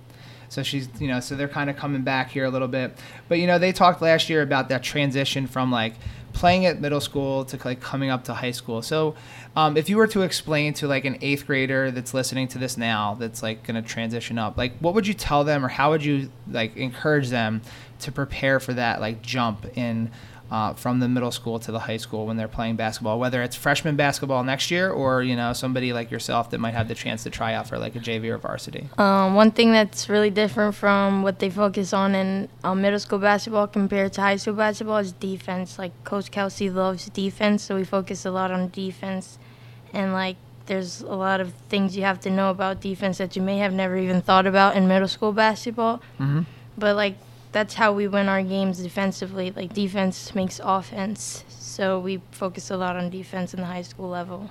So 0.51 0.63
she's, 0.63 0.89
you 0.99 1.09
know, 1.09 1.21
so 1.21 1.37
they're 1.37 1.49
kind 1.49 1.71
of 1.71 1.77
coming 1.77 2.03
back 2.03 2.31
here 2.31 2.45
a 2.45 2.51
little 2.51 2.69
bit. 2.69 2.99
But 3.29 3.39
you 3.39 3.47
know, 3.47 3.59
they 3.59 3.73
talked 3.73 4.03
last 4.03 4.29
year 4.29 4.43
about 4.43 4.69
that 4.69 4.83
transition 4.83 5.47
from 5.47 5.71
like 5.71 5.95
playing 6.33 6.67
at 6.67 6.81
middle 6.81 7.01
school 7.01 7.45
to 7.47 7.59
like 7.65 7.81
coming 7.81 8.11
up 8.11 8.25
to 8.25 8.35
high 8.35 8.51
school. 8.51 8.83
So, 8.83 9.15
um, 9.57 9.77
if 9.77 9.89
you 9.89 9.97
were 9.97 10.07
to 10.09 10.23
explain 10.23 10.75
to 10.75 10.87
like 10.87 11.05
an 11.05 11.19
eighth 11.23 11.47
grader 11.47 11.91
that's 11.91 12.13
listening 12.13 12.49
to 12.49 12.59
this 12.59 12.77
now, 12.77 13.15
that's 13.15 13.43
like 13.43 13.65
going 13.65 13.81
to 13.81 13.89
transition 13.89 14.39
up, 14.39 14.57
like 14.57 14.77
what 14.81 14.95
would 14.95 15.07
you 15.07 15.15
tell 15.15 15.45
them, 15.45 15.65
or 15.65 15.69
how 15.69 15.91
would 15.91 16.05
you 16.05 16.31
like 16.49 16.77
encourage 16.77 17.31
them 17.31 17.63
to 18.01 18.13
prepare 18.13 18.61
for 18.61 18.75
that 18.75 19.01
like 19.01 19.23
jump 19.23 19.67
in 19.77 20.11
uh, 20.51 20.75
from 20.75 20.99
the 20.99 21.09
middle 21.09 21.31
school 21.31 21.59
to 21.61 21.71
the 21.71 21.79
high 21.79 21.97
school 21.97 22.27
when 22.27 22.37
they're 22.37 22.49
playing 22.49 22.77
basketball, 22.77 23.21
whether 23.21 23.43
it's 23.43 23.55
freshman 23.55 23.95
basketball 23.95 24.43
next 24.43 24.71
year 24.71 24.91
or 24.91 25.23
you 25.23 25.37
know 25.37 25.53
somebody 25.53 25.93
like 25.93 26.11
yourself 26.11 26.51
that 26.51 26.59
might 26.59 26.75
have 26.75 26.89
the 26.89 26.95
chance 26.95 27.23
to 27.23 27.31
try 27.31 27.55
out 27.55 27.69
for 27.69 27.79
like 27.79 27.95
a 27.95 28.01
JV 28.01 28.31
or 28.31 28.39
varsity. 28.39 28.89
Um, 28.99 29.35
one 29.35 29.53
thing 29.53 29.71
that's 29.71 30.09
really 30.09 30.31
different 30.31 30.75
from 30.75 31.23
what 31.23 31.39
they 31.39 31.51
focus 31.51 31.93
on 31.93 32.15
in 32.15 32.49
um, 32.65 32.83
middle 32.83 32.99
school 32.99 33.19
basketball 33.19 33.69
compared 33.69 34.13
to 34.15 34.21
high 34.21 34.37
school 34.37 34.55
basketball 34.55 34.99
is 34.99 35.13
defense. 35.13 35.79
Like 35.79 35.93
Coach 36.05 36.31
Kelsey 36.31 36.69
loves 36.69 37.09
defense, 37.11 37.63
so 37.63 37.77
we 37.77 37.85
focus 37.85 38.25
a 38.25 38.31
lot 38.31 38.51
on 38.51 38.71
defense, 38.71 39.39
and 39.93 40.13
like 40.13 40.37
there's 40.67 41.01
a 41.01 41.15
lot 41.15 41.41
of 41.41 41.53
things 41.69 41.97
you 41.97 42.03
have 42.03 42.21
to 42.21 42.31
know 42.31 42.51
about 42.51 42.81
defense 42.81 43.19
that 43.19 43.35
you 43.35 43.43
may 43.43 43.59
have 43.59 43.73
never 43.73 43.97
even 43.97 44.21
thought 44.21 44.47
about 44.47 44.77
in 44.77 44.89
middle 44.89 45.09
school 45.09 45.33
basketball. 45.33 45.99
Mm-hmm. 46.19 46.43
But 46.79 46.97
like 46.97 47.17
that's 47.53 47.75
how 47.75 47.93
we 47.93 48.07
win 48.09 48.29
our 48.29 48.43
games 48.43 48.79
defensively. 48.83 49.51
Like 49.51 49.73
defense 49.73 50.35
makes 50.35 50.61
offense, 50.63 51.45
so 51.49 51.99
we 51.99 52.21
focus 52.31 52.71
a 52.71 52.77
lot 52.77 52.97
on 52.97 53.11
defense 53.11 53.55
in 53.55 53.61
the 53.61 53.67
high 53.67 53.83
school 53.83 54.09
level. 54.09 54.51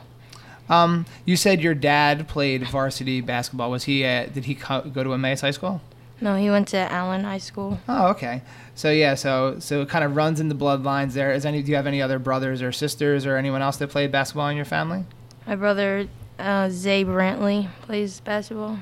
Um, 0.70 1.06
you 1.26 1.36
said 1.36 1.62
your 1.62 1.74
dad 1.74 2.28
played 2.28 2.68
varsity 2.68 3.22
basketball. 3.22 3.72
Was 3.72 3.86
he? 3.86 4.06
Uh, 4.06 4.28
did 4.28 4.46
he 4.46 4.56
co- 4.56 4.82
go 4.82 5.04
to 5.04 5.14
Emmaus 5.14 5.42
High 5.42 5.52
School? 5.52 5.82
No, 6.22 6.36
he 6.36 6.50
went 6.50 6.68
to 6.70 6.78
Allen 6.78 7.24
High 7.24 7.38
School. 7.38 7.80
Oh, 7.88 8.10
okay. 8.10 8.42
So 8.76 8.92
yeah, 8.92 9.16
so 9.16 9.58
so 9.60 9.82
it 9.82 9.90
kind 9.90 10.04
of 10.04 10.16
runs 10.16 10.40
in 10.40 10.50
the 10.50 10.56
bloodlines. 10.56 11.14
There 11.14 11.32
is 11.32 11.46
any? 11.46 11.64
Do 11.64 11.72
you 11.72 11.76
have 11.76 11.88
any 11.88 12.02
other 12.02 12.20
brothers 12.20 12.62
or 12.62 12.72
sisters 12.72 13.26
or 13.26 13.36
anyone 13.36 13.62
else 13.62 13.78
that 13.78 13.90
played 13.90 14.12
basketball 14.12 14.50
in 14.50 14.56
your 14.56 14.66
family? 14.66 15.06
My 15.48 15.56
brother 15.56 16.08
uh, 16.38 16.70
Zay 16.70 17.04
Brantley 17.04 17.70
plays 17.82 18.20
basketball. 18.20 18.80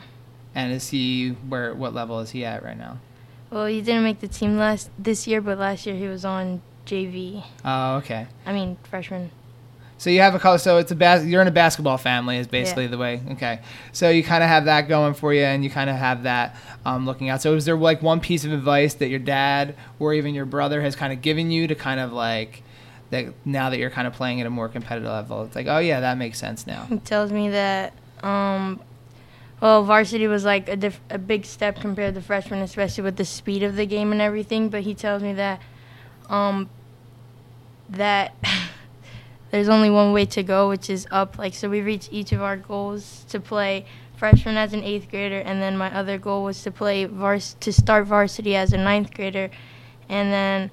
And 0.53 0.73
is 0.73 0.89
he 0.89 1.29
where? 1.47 1.73
What 1.73 1.93
level 1.93 2.19
is 2.19 2.31
he 2.31 2.43
at 2.43 2.63
right 2.63 2.77
now? 2.77 2.99
Well, 3.49 3.65
he 3.67 3.81
didn't 3.81 4.03
make 4.03 4.19
the 4.19 4.27
team 4.27 4.57
last 4.57 4.89
this 4.99 5.27
year, 5.27 5.41
but 5.41 5.57
last 5.57 5.85
year 5.85 5.95
he 5.95 6.07
was 6.07 6.25
on 6.25 6.61
JV. 6.85 7.43
Oh, 7.63 7.95
okay. 7.97 8.27
I 8.45 8.53
mean 8.53 8.77
freshman. 8.89 9.31
So 9.99 10.11
you 10.11 10.21
have 10.21 10.35
a 10.35 10.39
college. 10.39 10.61
So 10.61 10.77
it's 10.77 10.91
a 10.91 10.95
bas- 10.95 11.25
You're 11.25 11.41
in 11.41 11.47
a 11.47 11.51
basketball 11.51 11.97
family, 11.97 12.37
is 12.37 12.45
basically 12.47 12.83
Yeah. 12.83 12.89
the 12.91 12.97
way. 12.99 13.21
Okay. 13.31 13.61
So 13.93 14.09
you 14.09 14.23
kind 14.23 14.43
of 14.43 14.49
have 14.49 14.65
that 14.65 14.87
going 14.87 15.13
for 15.15 15.33
you, 15.33 15.41
and 15.43 15.63
you 15.63 15.69
kind 15.71 15.89
of 15.89 15.95
have 15.95 16.23
that 16.23 16.55
um, 16.85 17.05
looking 17.05 17.29
out. 17.29 17.41
So 17.41 17.55
is 17.55 17.65
there 17.65 17.75
like 17.75 18.01
one 18.03 18.19
piece 18.19 18.45
of 18.45 18.51
advice 18.51 18.93
that 18.95 19.07
your 19.07 19.19
dad 19.19 19.75
or 19.99 20.13
even 20.13 20.35
your 20.35 20.45
brother 20.45 20.81
has 20.81 20.95
kind 20.95 21.11
of 21.11 21.21
given 21.21 21.49
you 21.49 21.67
to 21.67 21.73
kind 21.75 21.99
of 21.99 22.13
like 22.13 22.61
that 23.09 23.33
now 23.45 23.69
that 23.71 23.79
you're 23.79 23.89
kind 23.89 24.05
of 24.07 24.13
playing 24.13 24.39
at 24.39 24.45
a 24.45 24.51
more 24.51 24.69
competitive 24.69 25.09
level? 25.09 25.43
It's 25.45 25.55
like, 25.55 25.67
oh 25.67 25.79
yeah, 25.79 25.99
that 26.01 26.17
makes 26.17 26.37
sense 26.37 26.67
now. 26.67 26.85
He 26.89 26.99
tells 26.99 27.31
me 27.31 27.49
that 27.49 27.93
um, 28.21 28.79
well, 29.59 29.83
varsity 29.83 30.27
was 30.27 30.45
like 30.45 30.69
a 30.69 30.75
diff- 30.75 31.01
a 31.09 31.17
big 31.17 31.45
step 31.45 31.77
compared 31.77 32.13
to 32.15 32.21
freshman, 32.21 32.61
especially 32.61 33.03
with 33.03 33.17
the 33.17 33.25
speed 33.25 33.63
of 33.63 33.75
the 33.75 33.85
game 33.85 34.11
and 34.11 34.21
everything. 34.21 34.69
But 34.69 34.83
he 34.83 34.93
tells 34.93 35.23
me 35.23 35.33
that 35.33 35.61
um, 36.29 36.69
that 37.89 38.35
there's 39.51 39.69
only 39.69 39.89
one 39.89 40.13
way 40.13 40.25
to 40.25 40.43
go, 40.43 40.69
which 40.69 40.89
is 40.89 41.07
up. 41.09 41.37
Like 41.37 41.55
so, 41.55 41.69
we 41.69 41.81
reached 41.81 42.09
each 42.11 42.31
of 42.31 42.41
our 42.41 42.57
goals 42.57 43.25
to 43.29 43.39
play 43.39 43.85
freshman 44.15 44.57
as 44.57 44.73
an 44.73 44.83
eighth 44.83 45.09
grader, 45.09 45.39
and 45.39 45.61
then 45.61 45.75
my 45.77 45.93
other 45.95 46.17
goal 46.17 46.43
was 46.43 46.61
to 46.63 46.71
play 46.71 47.05
vars 47.05 47.55
to 47.59 47.73
start 47.73 48.05
varsity 48.05 48.55
as 48.55 48.73
a 48.73 48.77
ninth 48.77 49.13
grader, 49.13 49.49
and 50.07 50.31
then 50.31 50.71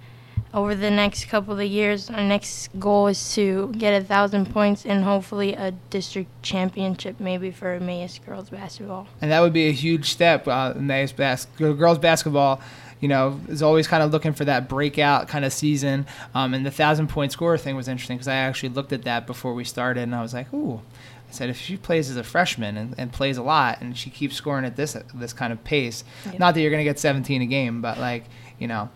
over 0.54 0.74
the 0.74 0.90
next 0.90 1.24
couple 1.26 1.58
of 1.58 1.66
years, 1.66 2.08
our 2.10 2.22
next 2.22 2.68
goal 2.78 3.08
is 3.08 3.34
to 3.34 3.72
get 3.76 4.00
a 4.00 4.04
thousand 4.04 4.50
points 4.52 4.86
and 4.86 5.02
hopefully 5.04 5.52
a 5.54 5.72
district 5.90 6.30
championship, 6.42 7.18
maybe 7.18 7.50
for 7.50 7.72
Emmaus 7.72 8.18
girls 8.24 8.48
basketball. 8.50 9.06
and 9.20 9.30
that 9.32 9.40
would 9.40 9.52
be 9.52 9.66
a 9.68 9.72
huge 9.72 10.10
step. 10.10 10.46
Uh, 10.48 10.72
Emmaus 10.76 11.12
bas- 11.12 11.46
girls 11.56 11.98
basketball, 11.98 12.60
you 13.00 13.08
know, 13.08 13.40
is 13.48 13.62
always 13.62 13.86
kind 13.88 14.02
of 14.02 14.12
looking 14.12 14.32
for 14.32 14.44
that 14.44 14.68
breakout 14.68 15.26
kind 15.28 15.44
of 15.44 15.52
season. 15.52 16.06
Um, 16.34 16.54
and 16.54 16.64
the 16.64 16.70
thousand 16.70 17.08
point 17.08 17.32
scorer 17.32 17.58
thing 17.58 17.74
was 17.76 17.88
interesting 17.88 18.16
because 18.16 18.28
I 18.28 18.36
actually 18.36 18.68
looked 18.70 18.92
at 18.92 19.02
that 19.02 19.26
before 19.26 19.52
we 19.54 19.64
started, 19.64 20.02
and 20.04 20.14
I 20.14 20.22
was 20.22 20.32
like, 20.32 20.52
ooh. 20.54 20.80
I 21.28 21.32
said 21.32 21.50
if 21.50 21.58
she 21.60 21.76
plays 21.76 22.08
as 22.10 22.16
a 22.16 22.22
freshman 22.22 22.76
and, 22.76 22.94
and 22.96 23.12
plays 23.12 23.36
a 23.38 23.42
lot, 23.42 23.80
and 23.80 23.98
she 23.98 24.08
keeps 24.08 24.36
scoring 24.36 24.64
at 24.64 24.76
this 24.76 24.96
this 25.14 25.32
kind 25.32 25.52
of 25.52 25.64
pace, 25.64 26.04
Yeah. 26.26 26.38
not 26.38 26.54
that 26.54 26.60
you're 26.60 26.70
going 26.70 26.84
to 26.84 26.88
get 26.88 27.00
17 27.00 27.42
a 27.42 27.46
game, 27.46 27.82
but 27.82 27.98
like 27.98 28.24
you 28.60 28.68
know. 28.68 28.88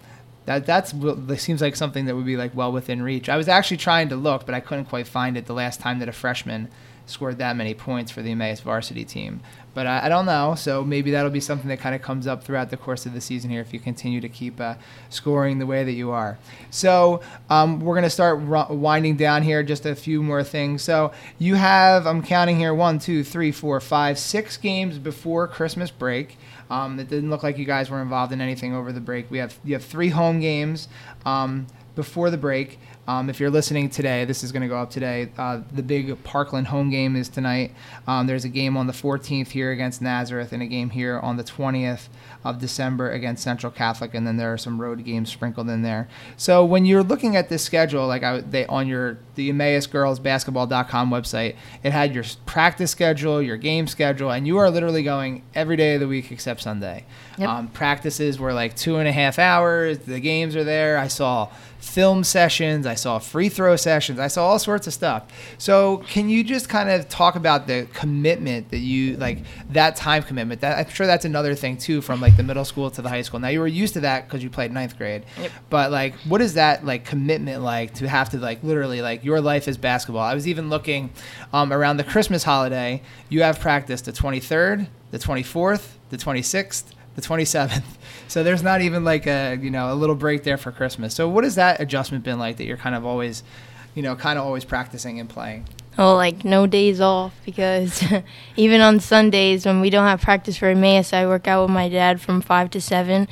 That 0.48 0.64
that's 0.64 0.92
that 0.92 1.40
seems 1.40 1.60
like 1.60 1.76
something 1.76 2.06
that 2.06 2.16
would 2.16 2.24
be 2.24 2.38
like 2.38 2.54
well 2.54 2.72
within 2.72 3.02
reach. 3.02 3.28
I 3.28 3.36
was 3.36 3.48
actually 3.48 3.76
trying 3.76 4.08
to 4.08 4.16
look, 4.16 4.46
but 4.46 4.54
I 4.54 4.60
couldn't 4.60 4.86
quite 4.86 5.06
find 5.06 5.36
it 5.36 5.44
the 5.44 5.52
last 5.52 5.78
time 5.78 5.98
that 5.98 6.08
a 6.08 6.12
freshman 6.12 6.68
scored 7.04 7.36
that 7.36 7.54
many 7.54 7.74
points 7.74 8.10
for 8.10 8.22
the 8.22 8.30
Emmaus 8.30 8.60
varsity 8.60 9.04
team. 9.04 9.40
But 9.74 9.86
I, 9.86 10.06
I 10.06 10.08
don't 10.08 10.24
know, 10.24 10.54
so 10.54 10.82
maybe 10.82 11.10
that'll 11.10 11.30
be 11.30 11.40
something 11.40 11.68
that 11.68 11.80
kind 11.80 11.94
of 11.94 12.00
comes 12.00 12.26
up 12.26 12.44
throughout 12.44 12.70
the 12.70 12.78
course 12.78 13.04
of 13.04 13.12
the 13.12 13.20
season 13.20 13.50
here 13.50 13.60
if 13.60 13.74
you 13.74 13.78
continue 13.78 14.22
to 14.22 14.28
keep 14.30 14.58
uh, 14.58 14.76
scoring 15.10 15.58
the 15.58 15.66
way 15.66 15.84
that 15.84 15.92
you 15.92 16.12
are. 16.12 16.38
So 16.70 17.20
um, 17.50 17.80
we're 17.80 17.94
going 17.94 18.04
to 18.04 18.10
start 18.10 18.40
winding 18.40 19.16
down 19.16 19.42
here, 19.42 19.62
just 19.62 19.84
a 19.84 19.94
few 19.94 20.22
more 20.22 20.42
things. 20.42 20.82
So 20.82 21.12
you 21.38 21.56
have, 21.56 22.06
I'm 22.06 22.22
counting 22.22 22.56
here, 22.56 22.72
one, 22.72 22.98
two, 22.98 23.22
three, 23.22 23.52
four, 23.52 23.80
five, 23.80 24.18
six 24.18 24.56
games 24.56 24.98
before 24.98 25.46
Christmas 25.46 25.90
break. 25.90 26.38
Um, 26.70 26.98
it 26.98 27.08
didn't 27.08 27.30
look 27.30 27.42
like 27.42 27.58
you 27.58 27.64
guys 27.64 27.90
were 27.90 28.02
involved 28.02 28.32
in 28.32 28.40
anything 28.40 28.74
over 28.74 28.92
the 28.92 29.00
break. 29.00 29.30
We 29.30 29.38
have 29.38 29.58
you 29.64 29.74
have 29.74 29.84
three 29.84 30.10
home 30.10 30.40
games 30.40 30.88
um, 31.24 31.66
before 31.94 32.30
the 32.30 32.38
break. 32.38 32.78
Um, 33.08 33.30
if 33.30 33.40
you're 33.40 33.48
listening 33.48 33.88
today, 33.88 34.26
this 34.26 34.44
is 34.44 34.52
going 34.52 34.60
to 34.60 34.68
go 34.68 34.76
up 34.76 34.90
today. 34.90 35.30
Uh, 35.38 35.62
the 35.72 35.82
big 35.82 36.22
Parkland 36.24 36.66
home 36.66 36.90
game 36.90 37.16
is 37.16 37.30
tonight. 37.30 37.74
Um, 38.06 38.26
there's 38.26 38.44
a 38.44 38.50
game 38.50 38.76
on 38.76 38.86
the 38.86 38.92
14th 38.92 39.48
here 39.48 39.72
against 39.72 40.02
Nazareth, 40.02 40.52
and 40.52 40.62
a 40.62 40.66
game 40.66 40.90
here 40.90 41.18
on 41.18 41.38
the 41.38 41.42
20th 41.42 42.08
of 42.44 42.58
December 42.58 43.10
against 43.10 43.42
Central 43.42 43.72
Catholic, 43.72 44.12
and 44.12 44.26
then 44.26 44.36
there 44.36 44.52
are 44.52 44.58
some 44.58 44.78
road 44.78 45.02
games 45.04 45.32
sprinkled 45.32 45.70
in 45.70 45.80
there. 45.80 46.06
So 46.36 46.62
when 46.66 46.84
you're 46.84 47.02
looking 47.02 47.34
at 47.34 47.48
this 47.48 47.62
schedule, 47.62 48.06
like 48.06 48.22
I, 48.22 48.40
they 48.40 48.66
on 48.66 48.86
your 48.86 49.18
the 49.36 49.48
Emmaus 49.48 49.86
Girls 49.86 50.18
Basketball.com 50.18 51.10
website, 51.10 51.56
it 51.82 51.92
had 51.92 52.14
your 52.14 52.24
practice 52.44 52.90
schedule, 52.90 53.40
your 53.40 53.56
game 53.56 53.86
schedule, 53.86 54.30
and 54.30 54.46
you 54.46 54.58
are 54.58 54.70
literally 54.70 55.02
going 55.02 55.42
every 55.54 55.76
day 55.76 55.94
of 55.94 56.00
the 56.00 56.08
week 56.08 56.30
except 56.30 56.60
Sunday. 56.60 57.06
Yep. 57.38 57.48
Um, 57.48 57.68
practices 57.68 58.38
were 58.38 58.52
like 58.52 58.76
two 58.76 58.96
and 58.96 59.08
a 59.08 59.12
half 59.12 59.38
hours. 59.38 59.98
The 60.00 60.20
games 60.20 60.56
are 60.56 60.64
there. 60.64 60.98
I 60.98 61.08
saw 61.08 61.48
film 61.78 62.24
sessions. 62.24 62.86
I 62.86 62.94
saw 62.94 63.18
free 63.18 63.48
throw 63.48 63.76
sessions. 63.76 64.18
I 64.18 64.28
saw 64.28 64.46
all 64.46 64.58
sorts 64.58 64.86
of 64.86 64.92
stuff. 64.94 65.24
So 65.58 65.98
can 66.08 66.28
you 66.28 66.42
just 66.44 66.68
kind 66.68 66.90
of 66.90 67.08
talk 67.08 67.36
about 67.36 67.66
the 67.66 67.86
commitment 67.94 68.70
that 68.70 68.78
you 68.78 69.16
like 69.16 69.38
that 69.70 69.96
time 69.96 70.22
commitment? 70.22 70.60
That 70.60 70.78
I'm 70.78 70.92
sure 70.92 71.06
that's 71.06 71.24
another 71.24 71.54
thing 71.54 71.76
too 71.76 72.00
from 72.00 72.20
like 72.20 72.36
the 72.36 72.42
middle 72.42 72.64
school 72.64 72.90
to 72.90 73.02
the 73.02 73.08
high 73.08 73.22
school. 73.22 73.40
Now 73.40 73.48
you 73.48 73.60
were 73.60 73.66
used 73.66 73.94
to 73.94 74.00
that 74.00 74.26
because 74.26 74.42
you 74.42 74.50
played 74.50 74.72
ninth 74.72 74.98
grade, 74.98 75.24
Yep. 75.40 75.50
but 75.70 75.90
like 75.90 76.14
what 76.26 76.40
is 76.40 76.54
that 76.54 76.84
like 76.84 77.04
commitment 77.04 77.62
like 77.62 77.94
to 77.94 78.08
have 78.08 78.30
to 78.30 78.38
like 78.38 78.62
literally 78.62 79.00
like 79.00 79.24
your 79.24 79.40
life 79.40 79.68
is 79.68 79.76
basketball? 79.76 80.22
I 80.22 80.34
was 80.34 80.48
even 80.48 80.68
looking 80.70 81.10
um, 81.52 81.72
around 81.72 81.96
the 81.98 82.04
Christmas 82.04 82.42
holiday. 82.42 83.02
You 83.28 83.42
have 83.42 83.60
practice 83.60 84.00
the 84.02 84.12
23rd, 84.12 84.88
the 85.10 85.18
24th, 85.18 85.86
the 86.10 86.16
26th 86.16 86.84
the 87.18 87.28
27th. 87.28 87.82
So 88.28 88.42
there's 88.42 88.62
not 88.62 88.82
even 88.82 89.04
like 89.04 89.26
a 89.26 89.56
you 89.58 89.70
know 89.70 89.90
a 89.90 89.96
little 89.96 90.14
break 90.14 90.42
there 90.42 90.58
for 90.58 90.70
Christmas. 90.70 91.14
So 91.14 91.26
what 91.30 91.44
has 91.44 91.54
that 91.54 91.80
adjustment 91.80 92.24
been 92.24 92.38
like 92.38 92.58
that 92.58 92.64
you're 92.64 92.76
kind 92.76 92.94
of 92.94 93.06
always, 93.06 93.42
you 93.94 94.02
know, 94.02 94.14
kind 94.16 94.38
of 94.38 94.44
always 94.44 94.66
practicing 94.66 95.18
and 95.18 95.30
playing? 95.30 95.66
Oh, 95.96 96.14
like 96.14 96.44
no 96.44 96.66
days 96.66 97.00
off 97.00 97.34
because 97.46 98.04
even 98.56 98.82
on 98.82 99.00
Sundays 99.00 99.64
when 99.64 99.80
we 99.80 99.88
don't 99.88 100.06
have 100.06 100.20
practice 100.20 100.58
for 100.58 100.66
Emmaus, 100.66 101.14
I 101.14 101.26
work 101.26 101.48
out 101.48 101.62
with 101.62 101.70
my 101.70 101.88
dad 101.88 102.20
from 102.20 102.42
five 102.42 102.68
to 102.72 102.82
seven, 102.82 103.28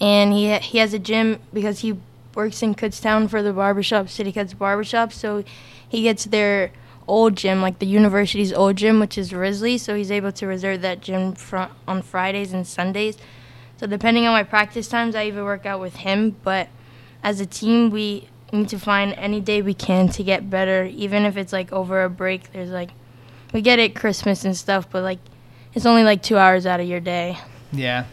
and 0.00 0.32
he 0.32 0.58
he 0.58 0.78
has 0.78 0.92
a 0.92 0.98
gym 0.98 1.38
because 1.54 1.78
he 1.78 1.96
works 2.34 2.64
in 2.64 2.74
Kutztown 2.74 3.30
for 3.30 3.44
the 3.44 3.52
barbershop, 3.52 4.08
City 4.08 4.32
Cuts 4.32 4.54
Barbershop. 4.54 5.12
So 5.12 5.44
he 5.88 6.02
gets 6.02 6.24
their 6.24 6.72
old 7.08 7.36
gym, 7.36 7.62
like 7.62 7.78
the 7.78 7.86
university's 7.86 8.52
old 8.52 8.76
gym, 8.76 9.00
which 9.00 9.16
is 9.16 9.32
Risley. 9.32 9.78
So 9.78 9.94
he's 9.94 10.10
able 10.10 10.32
to 10.32 10.46
reserve 10.46 10.82
that 10.82 11.00
gym 11.00 11.34
fr- 11.34 11.70
on 11.86 12.02
Fridays 12.02 12.52
and 12.52 12.66
Sundays. 12.66 13.16
So 13.78 13.86
depending 13.86 14.26
on 14.26 14.32
my 14.32 14.42
practice 14.42 14.88
times, 14.88 15.14
I 15.14 15.26
even 15.26 15.44
work 15.44 15.66
out 15.66 15.80
with 15.80 15.96
him, 15.96 16.36
but 16.42 16.68
as 17.22 17.40
a 17.40 17.46
team, 17.46 17.90
we 17.90 18.28
need 18.52 18.68
to 18.70 18.78
find 18.78 19.12
any 19.14 19.40
day 19.40 19.60
we 19.62 19.74
can 19.74 20.08
to 20.08 20.22
get 20.22 20.48
better, 20.48 20.84
even 20.84 21.24
if 21.24 21.36
it's 21.36 21.52
like 21.52 21.72
over 21.72 22.04
a 22.04 22.10
break. 22.10 22.52
There's 22.52 22.70
like, 22.70 22.90
we 23.52 23.60
get 23.60 23.78
it 23.78 23.94
Christmas 23.94 24.44
and 24.44 24.56
stuff, 24.56 24.88
but 24.90 25.02
like, 25.02 25.18
it's 25.74 25.84
only 25.84 26.04
like 26.04 26.22
two 26.22 26.38
hours 26.38 26.64
out 26.64 26.80
of 26.80 26.88
your 26.88 27.00
day. 27.00 27.38
Yeah. 27.72 28.06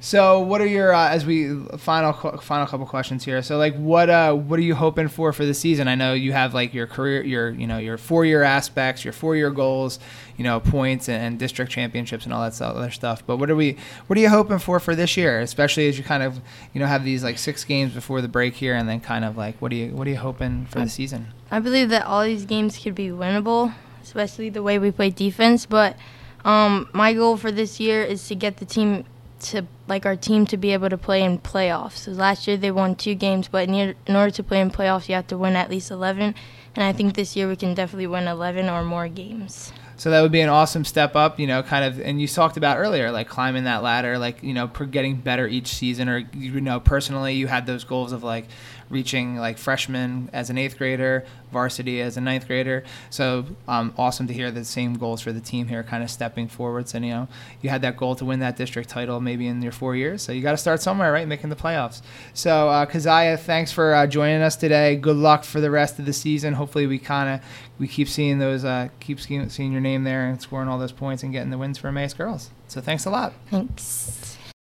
So 0.00 0.40
what 0.40 0.60
are 0.60 0.66
your 0.66 0.92
uh, 0.92 1.08
as 1.08 1.24
we 1.24 1.58
final 1.78 2.12
final 2.12 2.66
couple 2.66 2.86
questions 2.86 3.24
here? 3.24 3.40
So 3.42 3.56
like 3.56 3.74
what 3.76 4.10
uh 4.10 4.34
what 4.34 4.58
are 4.58 4.62
you 4.62 4.74
hoping 4.74 5.08
for 5.08 5.32
for 5.32 5.44
the 5.44 5.54
season? 5.54 5.88
I 5.88 5.94
know 5.94 6.12
you 6.12 6.32
have 6.32 6.54
like 6.54 6.74
your 6.74 6.86
career 6.86 7.24
your 7.24 7.50
you 7.50 7.66
know 7.66 7.78
your 7.78 7.96
four 7.96 8.24
year 8.24 8.42
aspects, 8.42 9.04
your 9.04 9.12
four 9.12 9.36
year 9.36 9.50
goals, 9.50 9.98
you 10.36 10.44
know 10.44 10.60
points 10.60 11.08
and, 11.08 11.22
and 11.22 11.38
district 11.38 11.72
championships 11.72 12.24
and 12.24 12.34
all 12.34 12.42
that 12.42 12.54
stuff, 12.54 12.76
other 12.76 12.90
stuff. 12.90 13.24
But 13.26 13.38
what 13.38 13.50
are 13.50 13.56
we 13.56 13.76
what 14.06 14.18
are 14.18 14.20
you 14.20 14.28
hoping 14.28 14.58
for 14.58 14.78
for 14.80 14.94
this 14.94 15.16
year? 15.16 15.40
Especially 15.40 15.88
as 15.88 15.96
you 15.96 16.04
kind 16.04 16.22
of 16.22 16.40
you 16.72 16.80
know 16.80 16.86
have 16.86 17.04
these 17.04 17.24
like 17.24 17.38
six 17.38 17.64
games 17.64 17.92
before 17.92 18.20
the 18.20 18.28
break 18.28 18.54
here, 18.54 18.74
and 18.74 18.88
then 18.88 19.00
kind 19.00 19.24
of 19.24 19.36
like 19.36 19.60
what 19.62 19.72
are 19.72 19.76
you 19.76 19.94
what 19.94 20.06
are 20.06 20.10
you 20.10 20.18
hoping 20.18 20.66
for 20.66 20.80
the 20.80 20.88
season? 20.88 21.28
I 21.50 21.60
believe 21.60 21.88
that 21.88 22.06
all 22.06 22.22
these 22.22 22.44
games 22.44 22.78
could 22.78 22.94
be 22.94 23.08
winnable, 23.08 23.72
especially 24.02 24.50
the 24.50 24.62
way 24.62 24.78
we 24.78 24.90
play 24.90 25.10
defense. 25.10 25.64
But 25.64 25.96
um, 26.44 26.88
my 26.92 27.12
goal 27.12 27.36
for 27.36 27.50
this 27.50 27.80
year 27.80 28.02
is 28.02 28.26
to 28.28 28.34
get 28.34 28.58
the 28.58 28.64
team 28.64 29.04
to 29.40 29.66
like 29.86 30.06
our 30.06 30.16
team 30.16 30.46
to 30.46 30.56
be 30.56 30.72
able 30.72 30.88
to 30.88 30.98
play 30.98 31.22
in 31.22 31.38
playoffs. 31.38 31.98
So 31.98 32.12
last 32.12 32.46
year 32.46 32.56
they 32.56 32.70
won 32.70 32.94
two 32.94 33.14
games, 33.14 33.48
but 33.48 33.68
in, 33.68 33.94
in 34.06 34.16
order 34.16 34.30
to 34.30 34.42
play 34.42 34.60
in 34.60 34.70
playoffs, 34.70 35.08
you 35.08 35.14
have 35.14 35.26
to 35.28 35.38
win 35.38 35.56
at 35.56 35.70
least 35.70 35.90
11. 35.90 36.34
And 36.74 36.84
I 36.84 36.92
think 36.92 37.14
this 37.14 37.36
year 37.36 37.48
we 37.48 37.56
can 37.56 37.74
definitely 37.74 38.06
win 38.06 38.26
11 38.26 38.68
or 38.68 38.84
more 38.84 39.08
games. 39.08 39.72
So 39.96 40.10
that 40.10 40.20
would 40.20 40.32
be 40.32 40.40
an 40.40 40.48
awesome 40.48 40.84
step 40.84 41.16
up, 41.16 41.40
you 41.40 41.46
know, 41.46 41.62
kind 41.62 41.84
of. 41.84 42.00
And 42.00 42.20
you 42.20 42.28
talked 42.28 42.56
about 42.56 42.78
earlier, 42.78 43.10
like 43.10 43.28
climbing 43.28 43.64
that 43.64 43.82
ladder, 43.82 44.18
like 44.18 44.42
you 44.42 44.52
know, 44.52 44.66
getting 44.66 45.16
better 45.16 45.46
each 45.46 45.68
season, 45.68 46.08
or 46.08 46.18
you 46.34 46.60
know, 46.60 46.80
personally, 46.80 47.34
you 47.34 47.46
had 47.46 47.66
those 47.66 47.84
goals 47.84 48.12
of 48.12 48.22
like 48.22 48.46
reaching 48.88 49.36
like 49.36 49.58
freshman 49.58 50.30
as 50.32 50.50
an 50.50 50.58
eighth 50.58 50.78
grader, 50.78 51.24
varsity 51.50 52.00
as 52.00 52.16
a 52.16 52.20
ninth 52.20 52.46
grader. 52.46 52.84
So 53.10 53.46
um, 53.66 53.92
awesome 53.96 54.26
to 54.26 54.34
hear 54.34 54.50
the 54.50 54.64
same 54.64 54.94
goals 54.94 55.20
for 55.20 55.32
the 55.32 55.40
team 55.40 55.66
here, 55.66 55.82
kind 55.82 56.02
of 56.02 56.10
stepping 56.10 56.48
forwards. 56.48 56.94
And 56.94 57.04
you 57.04 57.12
know, 57.12 57.28
you 57.62 57.70
had 57.70 57.82
that 57.82 57.96
goal 57.96 58.14
to 58.16 58.24
win 58.24 58.40
that 58.40 58.56
district 58.56 58.88
title 58.88 59.20
maybe 59.20 59.46
in 59.46 59.62
your 59.62 59.72
four 59.72 59.96
years. 59.96 60.22
So 60.22 60.32
you 60.32 60.42
got 60.42 60.52
to 60.52 60.56
start 60.56 60.82
somewhere, 60.82 61.12
right? 61.12 61.26
Making 61.26 61.50
the 61.50 61.56
playoffs. 61.56 62.02
So 62.34 62.68
uh, 62.68 62.86
Keziah, 62.86 63.38
thanks 63.38 63.72
for 63.72 63.94
uh, 63.94 64.06
joining 64.06 64.42
us 64.42 64.56
today. 64.56 64.96
Good 64.96 65.16
luck 65.16 65.44
for 65.44 65.60
the 65.60 65.70
rest 65.70 65.98
of 65.98 66.06
the 66.06 66.12
season. 66.12 66.54
Hopefully, 66.54 66.86
we 66.86 66.98
kind 66.98 67.34
of 67.40 67.40
we 67.78 67.88
keep 67.88 68.08
seeing 68.08 68.38
those, 68.38 68.64
uh, 68.64 68.88
keep 69.00 69.20
seeing 69.20 69.72
your 69.72 69.80
name 69.80 70.04
there 70.04 70.26
and 70.26 70.40
scoring 70.40 70.68
all 70.68 70.78
those 70.78 70.92
points 70.92 71.22
and 71.22 71.32
getting 71.32 71.50
the 71.50 71.58
wins 71.58 71.78
for 71.78 71.88
Emmaus 71.88 72.14
girls. 72.14 72.50
So 72.68 72.80
thanks 72.80 73.04
a 73.04 73.10
lot. 73.10 73.32
Thanks. 73.50 74.35